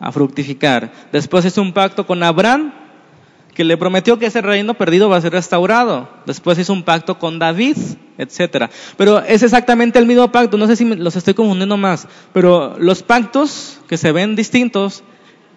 [0.00, 0.92] a fructificar.
[1.12, 2.72] Después hizo un pacto con Abraham,
[3.56, 6.10] que le prometió que ese reino perdido va a ser restaurado.
[6.26, 7.76] Después hizo un pacto con David,
[8.18, 8.68] etcétera.
[8.98, 13.02] Pero es exactamente el mismo pacto, no sé si los estoy confundiendo más, pero los
[13.02, 15.02] pactos que se ven distintos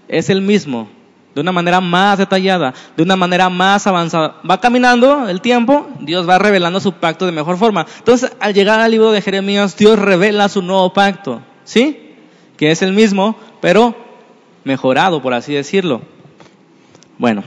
[0.08, 0.90] es el mismo,
[1.36, 4.36] de una manera más detallada, de una manera más avanzada.
[4.50, 7.86] Va caminando el tiempo, Dios va revelando su pacto de mejor forma.
[7.98, 12.16] Entonces, al llegar al libro de Jeremías, Dios revela su nuevo pacto, ¿sí?
[12.56, 14.09] Que es el mismo, pero
[14.64, 16.02] mejorado, por así decirlo.
[17.18, 17.44] Bueno,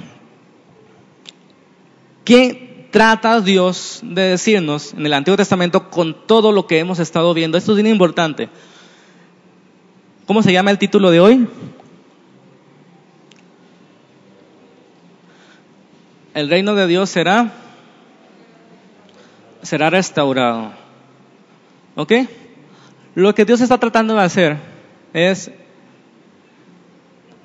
[2.24, 7.32] ¿qué trata Dios de decirnos en el Antiguo Testamento con todo lo que hemos estado
[7.34, 7.58] viendo?
[7.58, 8.48] Esto es bien importante.
[10.26, 11.46] ¿Cómo se llama el título de hoy?
[16.34, 17.52] el reino de Dios será
[19.62, 20.72] será restaurado.
[21.94, 22.12] ¿Ok?
[23.14, 24.56] Lo que Dios está tratando de hacer
[25.12, 25.50] es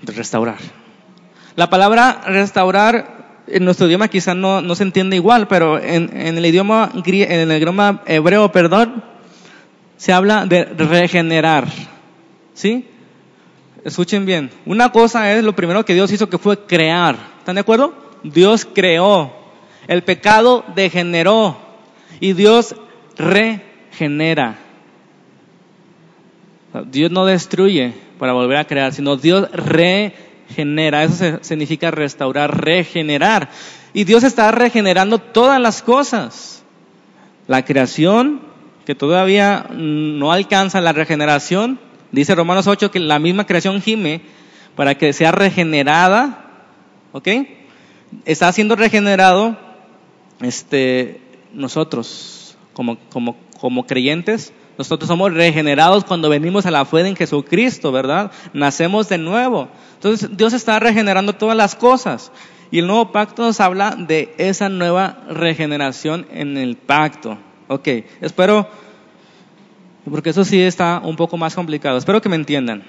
[0.04, 0.58] restaurar.
[1.56, 6.38] La palabra restaurar en nuestro idioma quizás no, no se entiende igual, pero en, en,
[6.38, 9.04] el idioma en el idioma hebreo, perdón,
[9.98, 11.68] se habla de regenerar.
[12.54, 12.88] ¿Sí?
[13.84, 14.52] Escuchen bien.
[14.66, 17.16] Una cosa es lo primero que Dios hizo que fue crear.
[17.40, 17.94] ¿Están de acuerdo?
[18.24, 19.32] Dios creó.
[19.88, 21.58] El pecado degeneró.
[22.20, 22.76] Y Dios
[23.18, 24.58] regenera.
[26.86, 31.04] Dios no destruye para volver a crear, sino Dios regenera.
[31.04, 33.50] Eso significa restaurar, regenerar.
[33.94, 36.64] Y Dios está regenerando todas las cosas.
[37.48, 38.42] La creación,
[38.86, 41.80] que todavía no alcanza la regeneración,
[42.12, 44.22] dice Romanos 8 que la misma creación gime
[44.76, 46.46] para que sea regenerada,
[47.12, 47.28] ¿ok?
[48.26, 49.58] Está siendo regenerado
[50.42, 51.22] este,
[51.54, 57.92] nosotros como, como, como creyentes nosotros somos regenerados cuando venimos a la fe en Jesucristo,
[57.92, 58.32] ¿verdad?
[58.54, 59.70] Nacemos de nuevo.
[59.96, 62.32] Entonces Dios está regenerando todas las cosas.
[62.70, 67.38] Y el nuevo pacto nos habla de esa nueva regeneración en el pacto.
[67.68, 67.88] Ok,
[68.22, 68.68] espero,
[70.10, 71.98] porque eso sí está un poco más complicado.
[71.98, 72.84] Espero que me entiendan.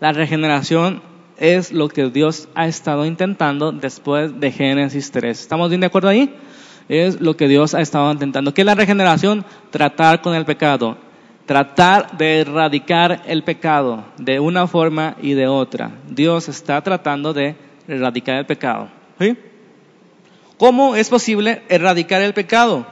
[0.00, 1.02] La regeneración
[1.36, 5.38] es lo que Dios ha estado intentando después de Génesis 3.
[5.38, 6.34] ¿Estamos bien de acuerdo ahí?
[6.90, 8.52] Es lo que Dios ha estado intentando.
[8.52, 9.44] ¿Qué es la regeneración?
[9.70, 10.98] Tratar con el pecado.
[11.46, 15.92] Tratar de erradicar el pecado de una forma y de otra.
[16.08, 17.54] Dios está tratando de
[17.86, 18.88] erradicar el pecado.
[19.20, 19.36] ¿Sí?
[20.58, 22.84] ¿Cómo es posible erradicar el pecado?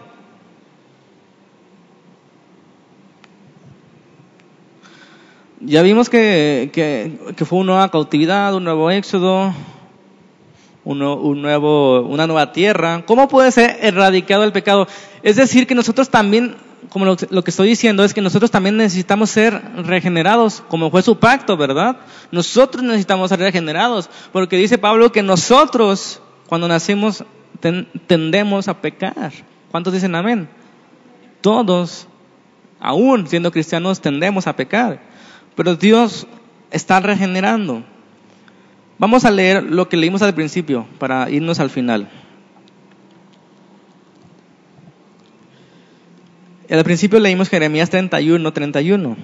[5.60, 9.52] Ya vimos que, que, que fue una nueva cautividad, un nuevo éxodo,
[10.88, 13.02] un nuevo, una nueva tierra.
[13.04, 14.88] ¿Cómo puede ser erradicado el pecado?
[15.22, 16.56] Es decir, que nosotros también,
[16.88, 21.18] como lo, que estoy diciendo, es que nosotros también necesitamos ser regenerados, como fue su
[21.18, 21.98] pacto, ¿verdad?
[22.32, 27.22] Nosotros necesitamos ser regenerados, porque dice Pablo que nosotros, cuando nacimos,
[28.06, 29.32] tendemos a pecar.
[29.70, 30.48] ¿Cuántos dicen amén?
[31.42, 32.08] Todos,
[32.80, 35.02] aún siendo cristianos, tendemos a pecar.
[35.54, 36.26] Pero Dios
[36.70, 37.84] está regenerando.
[38.98, 42.08] Vamos a leer lo que leímos al principio para irnos al final.
[46.68, 49.16] Al principio leímos Jeremías 31, 31.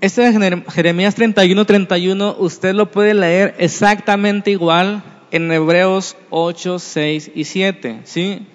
[0.00, 7.32] Este de Jeremías 31, 31, usted lo puede leer exactamente igual en Hebreos 8, 6
[7.34, 8.00] y 7.
[8.04, 8.46] ¿sí?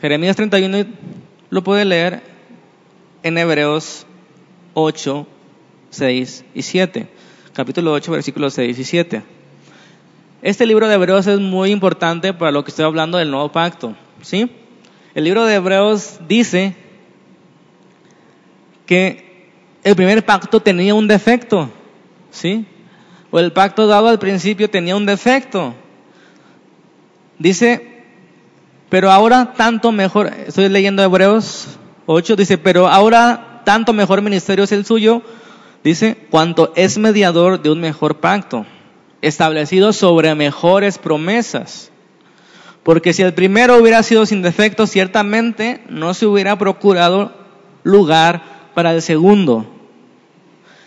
[0.00, 0.84] Jeremías 31
[1.50, 2.22] lo puede leer
[3.22, 4.06] en Hebreos
[4.74, 5.26] 8,
[5.90, 7.08] 6 y 7.
[7.52, 9.22] Capítulo 8, versículos 6 y 7.
[10.42, 13.96] Este libro de Hebreos es muy importante para lo que estoy hablando del nuevo pacto.
[14.22, 14.50] ¿sí?
[15.14, 16.74] El libro de Hebreos dice
[18.84, 19.50] que
[19.82, 21.70] el primer pacto tenía un defecto.
[22.30, 22.66] ¿sí?
[23.30, 25.74] O el pacto dado al principio tenía un defecto.
[27.38, 28.04] Dice,
[28.88, 34.72] pero ahora tanto mejor, estoy leyendo Hebreos 8, dice, pero ahora tanto mejor ministerio es
[34.72, 35.22] el suyo
[35.86, 38.66] Dice, cuanto es mediador de un mejor pacto,
[39.22, 41.92] establecido sobre mejores promesas.
[42.82, 47.32] Porque si el primero hubiera sido sin defecto, ciertamente no se hubiera procurado
[47.84, 49.64] lugar para el segundo.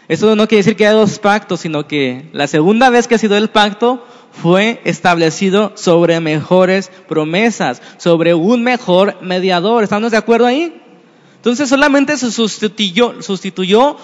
[0.09, 3.19] Esto no quiere decir que haya dos pactos, sino que la segunda vez que ha
[3.19, 9.81] sido el pacto fue establecido sobre mejores promesas, sobre un mejor mediador.
[9.85, 10.81] ¿Estamos de acuerdo ahí?
[11.37, 13.95] Entonces solamente se sustituyó, sustituyó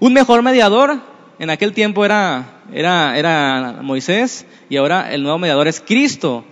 [0.00, 1.00] un mejor mediador
[1.38, 6.44] en aquel tiempo era, era, era Moisés y ahora el nuevo mediador es Cristo.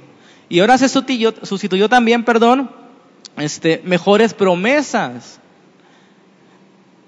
[0.48, 2.70] Y ahora se sustituyó, sustituyó también, perdón,
[3.36, 5.40] este, mejores promesas.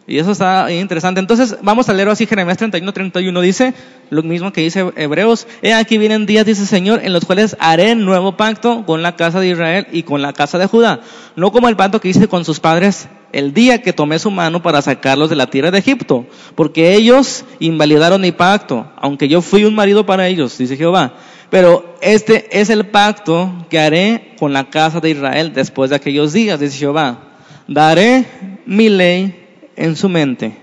[0.09, 1.19] Y eso está interesante.
[1.19, 3.41] Entonces, vamos a leer así Jeremías 31, 31.
[3.41, 3.75] Dice
[4.11, 5.49] lo mismo que dice Hebreos.
[5.63, 9.17] He aquí vienen días, dice el Señor, en los cuales haré nuevo pacto con la
[9.17, 11.01] casa de Israel y con la casa de Judá.
[11.35, 14.63] No como el pacto que hice con sus padres el día que tomé su mano
[14.63, 16.27] para sacarlos de la tierra de Egipto.
[16.55, 21.15] Porque ellos invalidaron mi pacto, aunque yo fui un marido para ellos, dice Jehová.
[21.51, 26.33] Pero este es el pacto que haré con la casa de Israel después de aquellos
[26.33, 27.19] días, dice Jehová.
[27.67, 28.25] Daré
[28.67, 29.46] mi ley
[29.77, 30.57] en su mente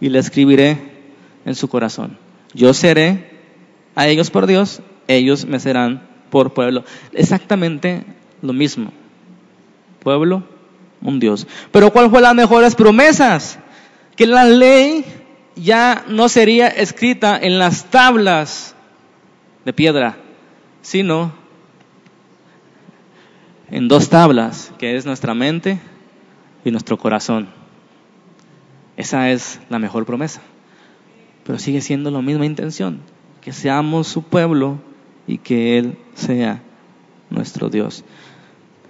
[0.00, 0.78] y le escribiré
[1.44, 2.16] en su corazón.
[2.54, 3.30] Yo seré
[3.94, 6.84] a ellos por Dios, ellos me serán por pueblo.
[7.12, 8.04] Exactamente
[8.42, 8.92] lo mismo.
[10.00, 10.44] Pueblo,
[11.00, 11.46] un Dios.
[11.72, 13.58] Pero ¿cuál fue las mejores promesas?
[14.16, 15.04] Que la ley
[15.56, 18.74] ya no sería escrita en las tablas
[19.64, 20.16] de piedra,
[20.82, 21.32] sino
[23.70, 25.78] en dos tablas, que es nuestra mente
[26.64, 27.57] y nuestro corazón.
[28.98, 30.42] Esa es la mejor promesa.
[31.44, 33.00] Pero sigue siendo la misma intención,
[33.40, 34.80] que seamos su pueblo
[35.26, 36.60] y que Él sea
[37.30, 38.04] nuestro Dios.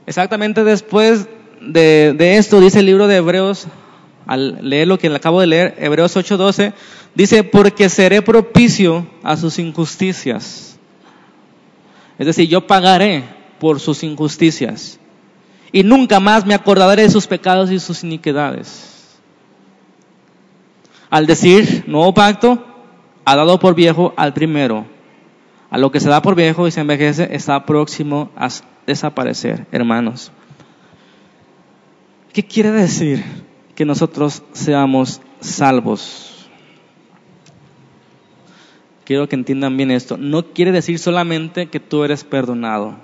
[0.07, 1.29] Exactamente después
[1.61, 3.67] de, esto dice el libro de Hebreos,
[4.27, 6.73] al leer lo que acabo de leer, Hebreos 8:12,
[7.15, 10.79] dice, porque seré propicio a sus injusticias.
[12.19, 13.25] Es decir, yo pagaré
[13.61, 14.99] por sus injusticias
[15.71, 18.97] y nunca más me acordaré de sus pecados y sus iniquidades.
[21.11, 22.65] Al decir nuevo pacto,
[23.25, 24.87] ha dado por viejo al primero.
[25.71, 28.49] A lo que se da por viejo y se envejece está próximo a
[28.87, 30.33] desaparecer, hermanos.
[32.33, 33.23] ¿Qué quiere decir
[33.75, 36.49] que nosotros seamos salvos?
[39.05, 40.19] Quiero que entiendan bien esto.
[40.19, 42.97] No quiere decir solamente que tú eres perdonado.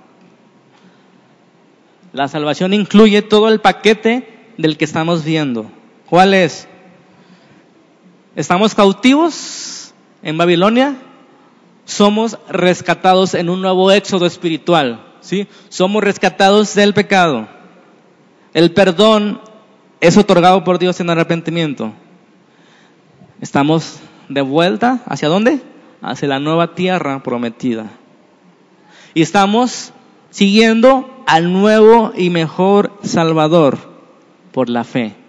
[2.13, 5.71] La salvación incluye todo el paquete del que estamos viendo.
[6.09, 6.69] ¿Cuál es?
[8.37, 10.97] Estamos cautivos en Babilonia,
[11.85, 15.05] somos rescatados en un nuevo éxodo espiritual.
[15.21, 15.47] ¿sí?
[15.69, 17.49] Somos rescatados del pecado.
[18.53, 19.41] El perdón
[20.01, 21.93] es otorgado por Dios en arrepentimiento.
[23.41, 25.61] Estamos de vuelta, ¿hacia dónde?
[26.03, 27.91] Hacia la nueva tierra prometida.
[29.15, 29.93] Y estamos
[30.31, 33.79] siguiendo al nuevo y mejor Salvador
[34.53, 35.24] por la fe.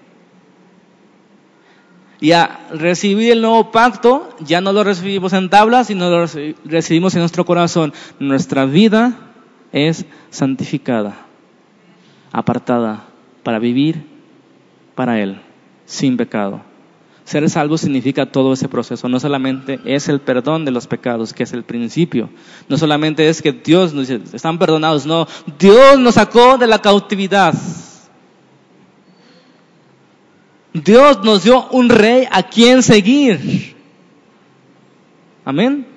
[2.21, 6.25] Y a recibir el nuevo pacto, ya no lo recibimos en tablas, sino lo
[6.63, 7.93] recibimos en nuestro corazón.
[8.19, 9.17] Nuestra vida
[9.71, 11.17] es santificada,
[12.31, 13.05] apartada
[13.43, 14.05] para vivir
[14.95, 15.41] para Él,
[15.85, 16.61] sin pecado.
[17.25, 19.09] Ser salvo significa todo ese proceso.
[19.09, 22.29] No solamente es el perdón de los pecados, que es el principio.
[22.69, 25.07] No solamente es que Dios nos dice, están perdonados.
[25.07, 27.55] No, Dios nos sacó de la cautividad.
[30.75, 33.73] Dios nos dio un rey a quien seguir.
[35.45, 35.87] Amén.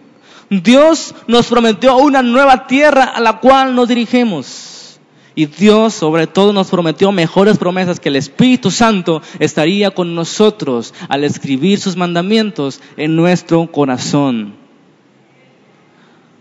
[0.50, 5.00] Dios nos prometió una nueva tierra a la cual nos dirigimos.
[5.34, 10.94] Y Dios sobre todo nos prometió mejores promesas que el Espíritu Santo estaría con nosotros
[11.08, 14.54] al escribir sus mandamientos en nuestro corazón.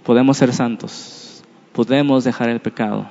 [0.03, 3.07] Podemos ser santos, podemos dejar el pecado.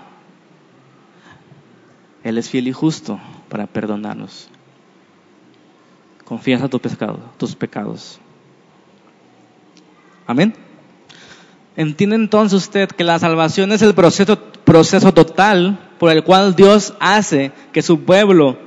[2.23, 3.19] Él es fiel y justo
[3.49, 4.51] para perdonarnos.
[6.27, 8.19] Confiesa tu pecado, tus pecados.
[10.27, 10.53] Amén.
[11.77, 17.53] Entiende entonces usted que la salvación es el proceso, total por el cual Dios hace
[17.73, 18.59] que su pueblo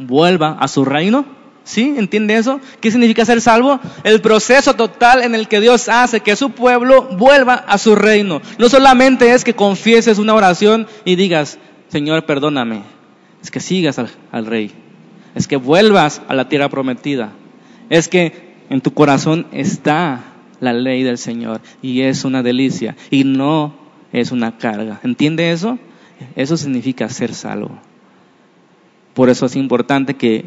[0.00, 1.24] vuelva a su reino.
[1.62, 1.94] ¿Sí?
[1.96, 2.60] ¿Entiende eso?
[2.80, 3.78] ¿Qué significa ser salvo?
[4.02, 8.42] El proceso total en el que Dios hace que su pueblo vuelva a su reino.
[8.58, 12.82] No solamente es que confieses una oración y digas, Señor, perdóname.
[13.40, 14.83] Es que sigas al rey.
[15.34, 17.32] Es que vuelvas a la tierra prometida.
[17.90, 20.24] Es que en tu corazón está
[20.60, 23.74] la ley del Señor y es una delicia y no
[24.12, 25.00] es una carga.
[25.02, 25.78] ¿Entiende eso?
[26.36, 27.78] Eso significa ser salvo.
[29.12, 30.44] Por eso es importante que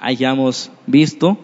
[0.00, 1.38] hayamos visto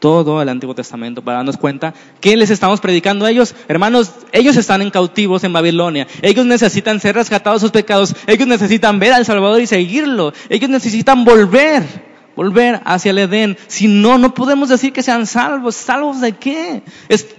[0.00, 3.54] todo el Antiguo Testamento para darnos cuenta que les estamos predicando a ellos.
[3.68, 6.08] Hermanos, ellos están en cautivos en Babilonia.
[6.22, 8.16] Ellos necesitan ser rescatados sus pecados.
[8.26, 10.32] Ellos necesitan ver al Salvador y seguirlo.
[10.48, 13.58] Ellos necesitan volver volver hacia el Edén.
[13.66, 15.76] Si no, no podemos decir que sean salvos.
[15.76, 16.82] ¿Salvos de qué?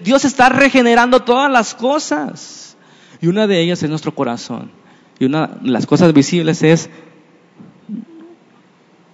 [0.03, 2.77] Dios está regenerando todas las cosas.
[3.19, 4.71] Y una de ellas es nuestro corazón.
[5.17, 6.89] Y una de las cosas visibles es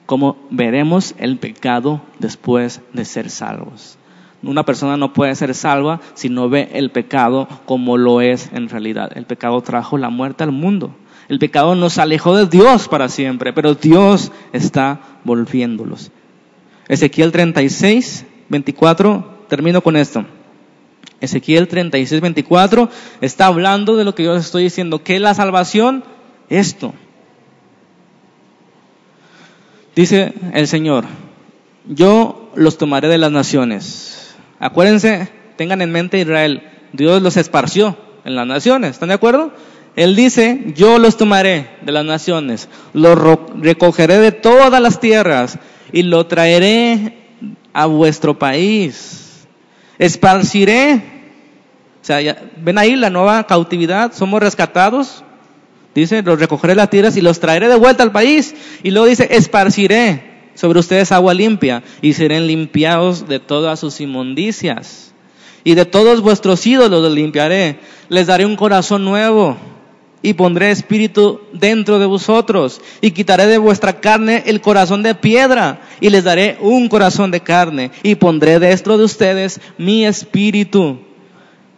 [0.08, 4.00] cómo veremos el pecado después de ser salvos.
[4.42, 8.70] Una persona no puede ser salva si no ve el pecado como lo es en
[8.70, 9.12] realidad.
[9.16, 10.96] El pecado trajo la muerte al mundo.
[11.28, 16.12] El pecado nos alejó de Dios para siempre, pero Dios está volviéndolos.
[16.88, 20.26] Ezequiel 36, 24, termino con esto.
[21.20, 22.90] Ezequiel 36, 24
[23.20, 26.06] está hablando de lo que yo estoy diciendo, que la salvación,
[26.48, 26.94] esto.
[29.98, 31.06] Dice el Señor,
[31.88, 34.36] yo los tomaré de las naciones.
[34.60, 36.62] Acuérdense, tengan en mente Israel,
[36.94, 39.52] Dios los esparció en las naciones, ¿están de acuerdo?
[39.96, 43.18] Él dice, yo los tomaré de las naciones, los
[43.60, 45.58] recogeré de todas las tierras
[45.92, 47.18] y lo traeré
[47.74, 49.48] a vuestro país.
[49.98, 51.02] Esparciré.
[52.04, 52.20] O sea,
[52.58, 55.24] ven ahí la nueva cautividad, somos rescatados.
[55.98, 58.54] Dice, los recogeré las tierras y los traeré de vuelta al país.
[58.84, 65.12] Y luego dice, esparciré sobre ustedes agua limpia y serán limpiados de todas sus inmundicias.
[65.64, 67.80] Y de todos vuestros ídolos los limpiaré.
[68.10, 69.58] Les daré un corazón nuevo
[70.22, 75.82] y pondré espíritu dentro de vosotros y quitaré de vuestra carne el corazón de piedra
[76.00, 81.00] y les daré un corazón de carne y pondré dentro de ustedes mi espíritu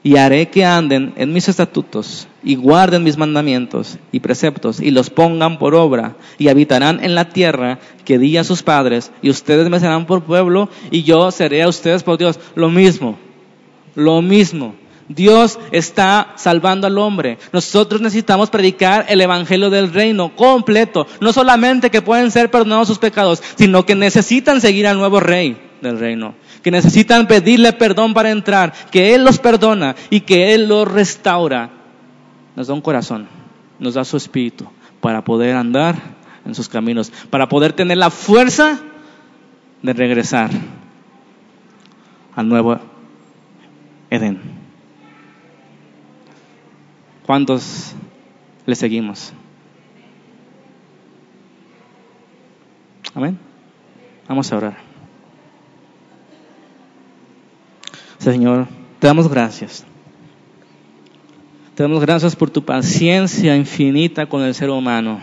[0.09, 5.11] y haré que anden en mis estatutos y guarden mis mandamientos y preceptos y los
[5.11, 9.69] pongan por obra y habitarán en la tierra que di a sus padres y ustedes
[9.69, 12.39] me serán por pueblo y yo seré a ustedes por Dios.
[12.55, 13.19] Lo mismo,
[13.93, 14.73] lo mismo.
[15.09, 17.37] Dios está salvando al hombre.
[17.53, 21.05] Nosotros necesitamos predicar el evangelio del reino completo.
[21.21, 25.68] No solamente que pueden ser perdonados sus pecados, sino que necesitan seguir al nuevo rey
[25.81, 26.35] del reino.
[26.63, 31.69] Que necesitan pedirle perdón para entrar, que Él los perdona y que Él los restaura.
[32.55, 33.27] Nos da un corazón,
[33.79, 34.67] nos da su espíritu
[35.01, 35.95] para poder andar
[36.45, 38.79] en sus caminos, para poder tener la fuerza
[39.81, 40.49] de regresar
[42.35, 42.79] al nuevo
[44.09, 44.39] Edén.
[47.25, 47.93] ¿Cuántos
[48.65, 49.33] le seguimos?
[53.13, 53.37] Amén.
[54.27, 54.88] Vamos a orar.
[58.19, 58.67] Señor,
[58.99, 59.85] te damos gracias.
[61.73, 65.19] Te damos gracias por tu paciencia infinita con el ser humano.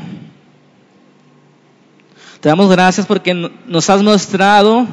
[2.40, 3.34] Te damos gracias porque
[3.66, 4.86] nos has mostrado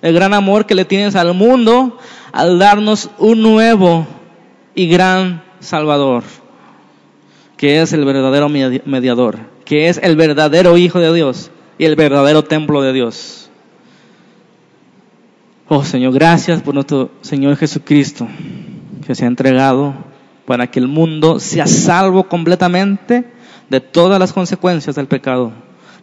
[0.00, 1.98] el gran amor que le tienes al mundo
[2.32, 4.06] al darnos un nuevo
[4.74, 6.24] y gran Salvador,
[7.56, 12.44] que es el verdadero mediador, que es el verdadero Hijo de Dios y el verdadero
[12.44, 13.43] templo de Dios.
[15.66, 18.28] Oh Señor, gracias por nuestro Señor Jesucristo,
[19.06, 19.94] que se ha entregado
[20.44, 23.24] para que el mundo sea salvo completamente
[23.70, 25.52] de todas las consecuencias del pecado.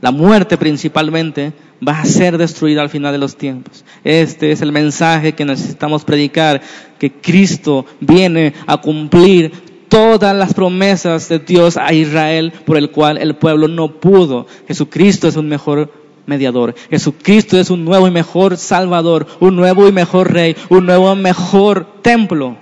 [0.01, 1.53] La muerte principalmente
[1.88, 3.86] va a ser destruida al final de los tiempos.
[4.03, 6.59] Este es el mensaje que necesitamos predicar,
[6.97, 9.51] que Cristo viene a cumplir
[9.89, 14.47] todas las promesas de Dios a Israel por el cual el pueblo no pudo.
[14.68, 16.76] Jesucristo es un mejor mediador.
[16.89, 21.17] Jesucristo es un nuevo y mejor Salvador, un nuevo y mejor Rey, un nuevo y
[21.17, 22.57] mejor templo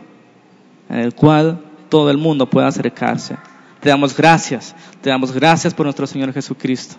[0.90, 3.38] en el cual todo el mundo pueda acercarse.
[3.80, 6.96] Te damos gracias, te damos gracias por nuestro Señor Jesucristo.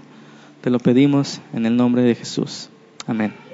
[0.61, 2.69] Te lo pedimos en el nombre de Jesús.
[3.07, 3.50] Amén.